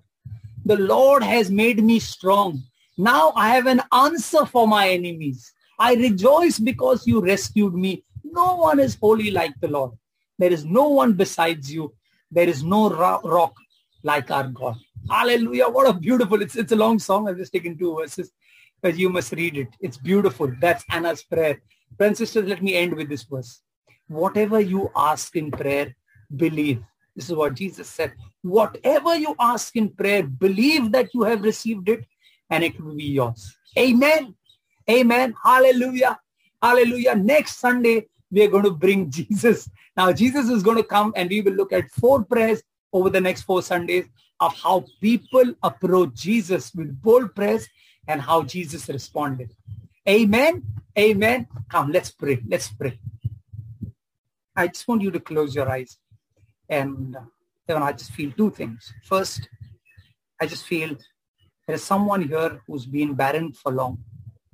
The 0.65 0.77
Lord 0.77 1.23
has 1.23 1.51
made 1.51 1.83
me 1.83 1.99
strong. 1.99 2.63
Now 2.97 3.33
I 3.35 3.49
have 3.49 3.65
an 3.65 3.81
answer 3.91 4.45
for 4.45 4.67
my 4.67 4.89
enemies. 4.89 5.51
I 5.81 5.95
rejoice 5.95 6.59
because 6.59 7.07
you 7.07 7.21
rescued 7.21 7.73
me. 7.73 8.03
No 8.23 8.57
one 8.57 8.79
is 8.79 8.95
holy 9.01 9.31
like 9.31 9.59
the 9.59 9.67
Lord. 9.67 9.93
There 10.37 10.53
is 10.53 10.63
no 10.63 10.89
one 10.89 11.13
besides 11.13 11.73
you. 11.73 11.91
There 12.29 12.47
is 12.47 12.63
no 12.63 12.91
rock 12.91 13.55
like 14.03 14.29
our 14.29 14.47
God. 14.47 14.75
Hallelujah. 15.09 15.69
What 15.69 15.89
a 15.89 15.93
beautiful, 15.93 16.39
it's, 16.39 16.55
it's 16.55 16.71
a 16.71 16.75
long 16.75 16.99
song. 16.99 17.27
I've 17.27 17.37
just 17.37 17.51
taken 17.51 17.79
two 17.79 17.95
verses, 17.95 18.31
but 18.83 18.95
you 18.95 19.09
must 19.09 19.31
read 19.31 19.57
it. 19.57 19.69
It's 19.79 19.97
beautiful. 19.97 20.53
That's 20.61 20.85
Anna's 20.91 21.23
prayer. 21.23 21.59
Friends, 21.97 22.19
sisters, 22.19 22.47
let 22.47 22.61
me 22.61 22.75
end 22.75 22.93
with 22.93 23.09
this 23.09 23.23
verse. 23.23 23.61
Whatever 24.07 24.59
you 24.59 24.91
ask 24.95 25.35
in 25.35 25.49
prayer, 25.49 25.95
believe. 26.35 26.83
This 27.15 27.31
is 27.31 27.35
what 27.35 27.55
Jesus 27.55 27.89
said. 27.89 28.13
Whatever 28.43 29.15
you 29.15 29.35
ask 29.39 29.75
in 29.75 29.89
prayer, 29.89 30.21
believe 30.21 30.91
that 30.91 31.09
you 31.15 31.23
have 31.23 31.41
received 31.41 31.89
it 31.89 32.05
and 32.51 32.63
it 32.63 32.79
will 32.79 32.93
be 32.93 33.05
yours. 33.05 33.57
Amen. 33.79 34.35
Amen. 34.89 35.35
Hallelujah. 35.43 36.19
Hallelujah. 36.61 37.15
Next 37.15 37.57
Sunday, 37.57 38.07
we 38.29 38.43
are 38.43 38.47
going 38.49 38.63
to 38.63 38.71
bring 38.71 39.09
Jesus. 39.09 39.69
Now, 39.97 40.11
Jesus 40.11 40.49
is 40.49 40.63
going 40.63 40.77
to 40.77 40.83
come 40.83 41.13
and 41.15 41.29
we 41.29 41.41
will 41.41 41.53
look 41.53 41.73
at 41.73 41.89
four 41.91 42.23
prayers 42.23 42.61
over 42.93 43.09
the 43.09 43.21
next 43.21 43.43
four 43.43 43.61
Sundays 43.61 44.05
of 44.39 44.55
how 44.55 44.85
people 44.99 45.53
approach 45.61 46.13
Jesus 46.15 46.73
with 46.73 47.01
bold 47.01 47.35
prayers 47.35 47.67
and 48.07 48.21
how 48.21 48.43
Jesus 48.43 48.87
responded. 48.89 49.53
Amen. 50.07 50.63
Amen. 50.97 51.47
Come, 51.69 51.91
let's 51.91 52.11
pray. 52.11 52.41
Let's 52.47 52.69
pray. 52.69 52.99
I 54.55 54.67
just 54.67 54.87
want 54.87 55.01
you 55.01 55.11
to 55.11 55.19
close 55.19 55.55
your 55.55 55.69
eyes. 55.69 55.97
And 56.67 57.15
uh, 57.15 57.21
then 57.67 57.83
I 57.83 57.91
just 57.93 58.11
feel 58.11 58.31
two 58.31 58.49
things. 58.49 58.93
First, 59.03 59.47
I 60.39 60.47
just 60.47 60.65
feel 60.65 60.95
there 61.67 61.75
is 61.75 61.83
someone 61.83 62.23
here 62.23 62.61
who's 62.65 62.85
been 62.85 63.13
barren 63.13 63.53
for 63.53 63.71
long. 63.71 64.03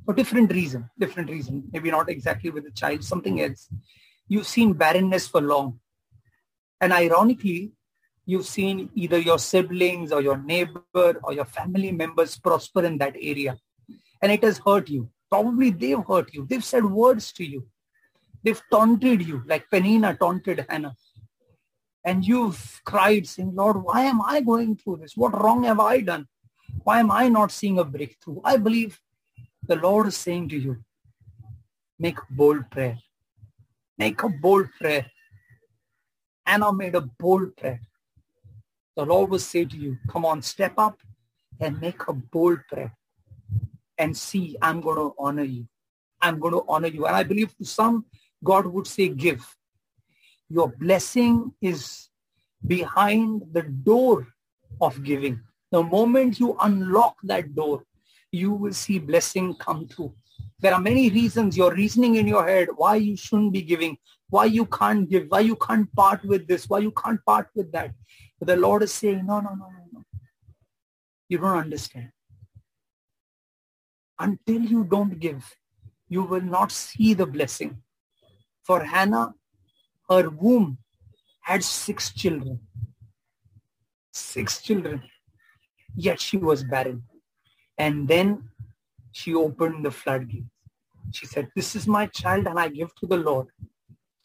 For 0.07 0.13
different 0.13 0.53
reason, 0.53 0.89
different 0.97 1.29
reason. 1.29 1.65
Maybe 1.73 1.91
not 1.91 2.09
exactly 2.09 2.49
with 2.49 2.63
the 2.63 2.71
child, 2.71 3.03
something 3.03 3.41
else. 3.41 3.67
You've 4.29 4.47
seen 4.47 4.71
barrenness 4.71 5.27
for 5.27 5.41
long. 5.41 5.81
And 6.79 6.93
ironically, 6.93 7.73
you've 8.25 8.45
seen 8.45 8.89
either 8.95 9.17
your 9.17 9.37
siblings 9.37 10.13
or 10.13 10.21
your 10.21 10.37
neighbor 10.37 11.19
or 11.21 11.33
your 11.33 11.43
family 11.43 11.91
members 11.91 12.37
prosper 12.37 12.85
in 12.85 12.97
that 12.99 13.17
area. 13.19 13.57
And 14.21 14.31
it 14.31 14.45
has 14.45 14.61
hurt 14.65 14.87
you. 14.87 15.09
Probably 15.29 15.71
they've 15.71 16.05
hurt 16.07 16.33
you. 16.33 16.47
They've 16.49 16.63
said 16.63 16.85
words 16.85 17.33
to 17.33 17.43
you. 17.43 17.67
They've 18.41 18.61
taunted 18.71 19.27
you 19.27 19.43
like 19.45 19.69
Peninnah 19.69 20.15
taunted 20.15 20.65
Hannah. 20.69 20.95
And 22.05 22.25
you've 22.25 22.79
cried 22.85 23.27
saying, 23.27 23.53
Lord, 23.55 23.83
why 23.83 24.03
am 24.03 24.21
I 24.21 24.39
going 24.39 24.77
through 24.77 24.99
this? 25.01 25.17
What 25.17 25.37
wrong 25.43 25.65
have 25.65 25.81
I 25.81 25.99
done? 25.99 26.27
Why 26.85 27.01
am 27.01 27.11
I 27.11 27.27
not 27.27 27.51
seeing 27.51 27.77
a 27.77 27.83
breakthrough? 27.83 28.39
I 28.45 28.55
believe 28.55 29.01
the 29.67 29.75
Lord 29.75 30.07
is 30.07 30.17
saying 30.17 30.49
to 30.49 30.57
you, 30.57 30.77
make 31.99 32.17
bold 32.29 32.69
prayer. 32.69 32.97
Make 33.97 34.21
a 34.23 34.29
bold 34.29 34.67
prayer. 34.79 35.05
Anna 36.45 36.71
made 36.71 36.95
a 36.95 37.01
bold 37.01 37.55
prayer 37.57 37.81
the 38.97 39.05
Lord 39.05 39.29
will 39.29 39.39
say 39.39 39.63
to 39.63 39.77
you, 39.77 39.99
come 40.09 40.25
on, 40.25 40.41
step 40.41 40.73
up 40.79 40.99
and 41.61 41.79
make 41.79 42.07
a 42.07 42.13
bold 42.13 42.59
prayer 42.67 42.91
and 43.99 44.17
see, 44.17 44.57
I'm 44.59 44.81
going 44.81 44.97
to 44.97 45.13
honor 45.19 45.43
you. 45.43 45.67
I'm 46.19 46.39
going 46.39 46.53
to 46.53 46.63
honor 46.67 46.87
you. 46.87 47.05
And 47.05 47.15
I 47.15 47.21
believe 47.21 47.55
to 47.57 47.63
some, 47.65 48.05
God 48.43 48.65
would 48.65 48.87
say, 48.87 49.09
give. 49.09 49.45
Your 50.49 50.67
blessing 50.67 51.53
is 51.61 52.09
behind 52.65 53.43
the 53.51 53.61
door 53.61 54.27
of 54.81 55.03
giving. 55.03 55.41
The 55.71 55.83
moment 55.83 56.39
you 56.39 56.57
unlock 56.59 57.17
that 57.23 57.53
door, 57.53 57.83
you 58.31 58.51
will 58.51 58.73
see 58.73 58.99
blessing 58.99 59.55
come 59.55 59.87
through. 59.87 60.13
There 60.59 60.73
are 60.73 60.81
many 60.81 61.09
reasons 61.09 61.55
you're 61.55 61.73
reasoning 61.73 62.15
in 62.15 62.27
your 62.27 62.47
head 62.47 62.69
why 62.75 62.95
you 62.95 63.15
shouldn't 63.15 63.53
be 63.53 63.61
giving, 63.61 63.97
why 64.29 64.45
you 64.45 64.65
can't 64.65 65.09
give, 65.09 65.27
why 65.29 65.41
you 65.41 65.55
can't 65.55 65.93
part 65.95 66.23
with 66.25 66.47
this, 66.47 66.67
why 66.67 66.79
you 66.79 66.91
can't 66.91 67.23
part 67.25 67.49
with 67.55 67.71
that. 67.71 67.91
But 68.39 68.47
the 68.47 68.55
Lord 68.55 68.83
is 68.83 68.93
saying, 68.93 69.25
no, 69.25 69.39
no, 69.39 69.49
no, 69.49 69.67
no, 69.69 69.85
no. 69.93 70.03
You 71.29 71.37
don't 71.37 71.57
understand. 71.57 72.11
Until 74.19 74.61
you 74.61 74.83
don't 74.83 75.19
give, 75.19 75.55
you 76.09 76.23
will 76.23 76.41
not 76.41 76.71
see 76.71 77.13
the 77.13 77.25
blessing. 77.25 77.81
For 78.63 78.83
Hannah, 78.83 79.33
her 80.09 80.29
womb 80.29 80.79
had 81.41 81.63
six 81.63 82.13
children. 82.13 82.59
Six 84.11 84.61
children. 84.61 85.03
Yet 85.95 86.19
she 86.19 86.37
was 86.37 86.63
barren. 86.63 87.03
And 87.77 88.07
then 88.07 88.49
she 89.11 89.33
opened 89.33 89.85
the 89.85 89.91
floodgates. 89.91 90.45
She 91.11 91.25
said, 91.25 91.49
this 91.55 91.75
is 91.75 91.87
my 91.87 92.07
child 92.07 92.47
and 92.47 92.59
I 92.59 92.67
give 92.69 92.93
to 92.95 93.07
the 93.07 93.17
Lord. 93.17 93.47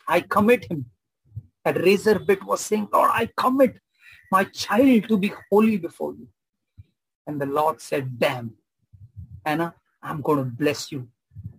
I 0.09 0.21
commit 0.21 0.71
him. 0.71 0.87
That 1.65 1.81
razor 1.81 2.19
bit 2.19 2.43
was 2.43 2.61
saying, 2.61 2.89
Lord, 2.93 3.11
I 3.13 3.31
commit 3.37 3.79
my 4.31 4.45
child 4.45 5.09
to 5.09 5.17
be 5.17 5.33
holy 5.51 5.77
before 5.77 6.15
you. 6.15 6.27
And 7.27 7.41
the 7.41 7.47
Lord 7.47 7.81
said, 7.81 8.19
damn, 8.19 8.55
Anna, 9.45 9.75
I'm 10.03 10.23
going 10.23 10.39
to 10.39 10.45
bless 10.45 10.91
you. 10.91 11.09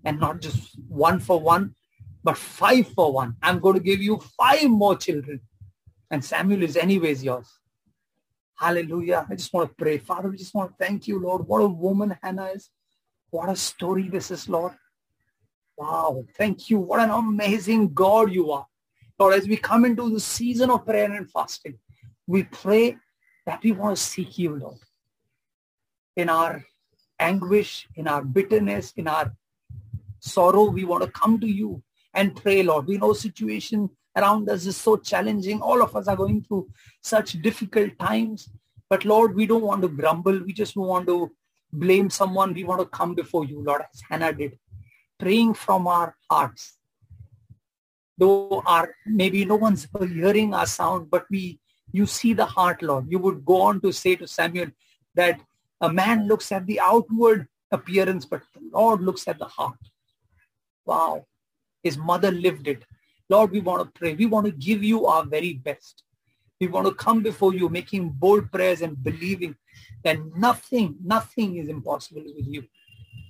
And 0.03 0.19
not 0.19 0.41
just 0.41 0.77
one 0.89 1.19
for 1.19 1.39
one, 1.39 1.75
but 2.23 2.37
five 2.37 2.87
for 2.89 3.13
one. 3.13 3.35
I'm 3.41 3.59
going 3.59 3.75
to 3.75 3.81
give 3.81 4.01
you 4.01 4.21
five 4.37 4.69
more 4.69 4.97
children. 4.97 5.39
And 6.11 6.23
Samuel 6.23 6.63
is 6.63 6.75
anyways 6.75 7.23
yours. 7.23 7.47
Hallelujah. 8.63 9.27
I 9.29 9.35
just 9.35 9.51
want 9.51 9.67
to 9.67 9.75
pray. 9.75 9.97
Father, 9.97 10.29
we 10.29 10.37
just 10.37 10.55
want 10.55 10.71
to 10.71 10.85
thank 10.85 11.05
you, 11.05 11.19
Lord. 11.19 11.45
What 11.45 11.59
a 11.59 11.67
woman 11.67 12.17
Hannah 12.23 12.45
is. 12.55 12.69
What 13.29 13.49
a 13.49 13.57
story 13.57 14.07
this 14.07 14.31
is, 14.31 14.47
Lord. 14.47 14.71
Wow. 15.75 16.23
Thank 16.37 16.69
you. 16.69 16.79
What 16.79 17.01
an 17.01 17.09
amazing 17.09 17.93
God 17.93 18.31
you 18.31 18.51
are. 18.51 18.65
Lord, 19.19 19.33
as 19.33 19.49
we 19.49 19.57
come 19.57 19.83
into 19.83 20.09
the 20.09 20.21
season 20.21 20.69
of 20.69 20.85
prayer 20.85 21.11
and 21.11 21.29
fasting, 21.29 21.77
we 22.25 22.43
pray 22.43 22.95
that 23.45 23.61
we 23.61 23.73
want 23.73 23.97
to 23.97 24.01
seek 24.01 24.37
you, 24.37 24.55
Lord. 24.55 24.79
In 26.15 26.29
our 26.29 26.63
anguish, 27.19 27.89
in 27.95 28.07
our 28.07 28.23
bitterness, 28.23 28.93
in 28.95 29.09
our 29.09 29.33
sorrow, 30.21 30.69
we 30.69 30.85
want 30.85 31.03
to 31.03 31.11
come 31.11 31.37
to 31.41 31.47
you 31.47 31.83
and 32.13 32.33
pray, 32.33 32.63
Lord. 32.63 32.87
We 32.87 32.97
know 32.97 33.11
situation 33.11 33.89
around 34.15 34.49
us 34.49 34.65
is 34.65 34.77
so 34.77 34.97
challenging. 34.97 35.61
All 35.61 35.81
of 35.81 35.95
us 35.95 36.07
are 36.07 36.15
going 36.15 36.43
through 36.43 36.69
such 37.01 37.33
difficult 37.41 37.97
times. 37.99 38.49
But 38.89 39.05
Lord, 39.05 39.35
we 39.35 39.45
don't 39.45 39.63
want 39.63 39.81
to 39.81 39.87
grumble. 39.87 40.43
We 40.43 40.53
just 40.53 40.75
want 40.75 41.07
to 41.07 41.31
blame 41.71 42.09
someone. 42.09 42.53
We 42.53 42.63
want 42.63 42.81
to 42.81 42.85
come 42.85 43.15
before 43.15 43.45
you, 43.45 43.61
Lord, 43.61 43.81
as 43.93 44.01
Hannah 44.09 44.33
did, 44.33 44.57
praying 45.19 45.55
from 45.55 45.87
our 45.87 46.15
hearts. 46.29 46.77
Though 48.17 48.61
our 48.67 48.93
maybe 49.07 49.43
no 49.43 49.55
one's 49.55 49.87
hearing 49.99 50.53
our 50.53 50.67
sound, 50.67 51.09
but 51.09 51.25
we 51.31 51.59
you 51.91 52.05
see 52.05 52.33
the 52.33 52.45
heart, 52.45 52.81
Lord. 52.81 53.05
You 53.09 53.19
would 53.19 53.45
go 53.45 53.61
on 53.61 53.81
to 53.81 53.91
say 53.91 54.15
to 54.15 54.27
Samuel 54.27 54.67
that 55.15 55.39
a 55.81 55.91
man 55.91 56.27
looks 56.27 56.51
at 56.51 56.65
the 56.65 56.79
outward 56.79 57.47
appearance, 57.71 58.25
but 58.25 58.41
the 58.53 58.61
Lord 58.71 59.01
looks 59.01 59.27
at 59.27 59.39
the 59.39 59.45
heart. 59.45 59.77
Wow. 60.85 61.25
His 61.83 61.97
mother 61.97 62.31
lived 62.31 62.67
it. 62.67 62.83
Lord, 63.29 63.51
we 63.51 63.59
want 63.59 63.83
to 63.83 63.99
pray. 63.99 64.13
We 64.13 64.25
want 64.25 64.45
to 64.45 64.51
give 64.51 64.83
you 64.83 65.05
our 65.05 65.25
very 65.25 65.53
best. 65.53 66.03
We 66.59 66.67
want 66.67 66.87
to 66.87 66.93
come 66.93 67.23
before 67.23 67.53
you 67.53 67.69
making 67.69 68.09
bold 68.09 68.51
prayers 68.51 68.81
and 68.81 69.01
believing 69.03 69.55
that 70.03 70.17
nothing, 70.35 70.95
nothing 71.03 71.57
is 71.57 71.67
impossible 71.67 72.23
with 72.23 72.47
you. 72.47 72.63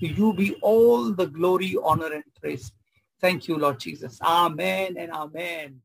To 0.02 0.08
you 0.08 0.34
be 0.34 0.56
all 0.62 1.12
the 1.12 1.28
glory, 1.28 1.76
honor, 1.82 2.12
and 2.14 2.24
praise. 2.40 2.72
Thank 3.22 3.48
you, 3.48 3.58
Lord 3.58 3.80
Jesus. 3.80 4.20
Amen 4.22 4.96
and 4.98 5.12
amen. 5.12 5.82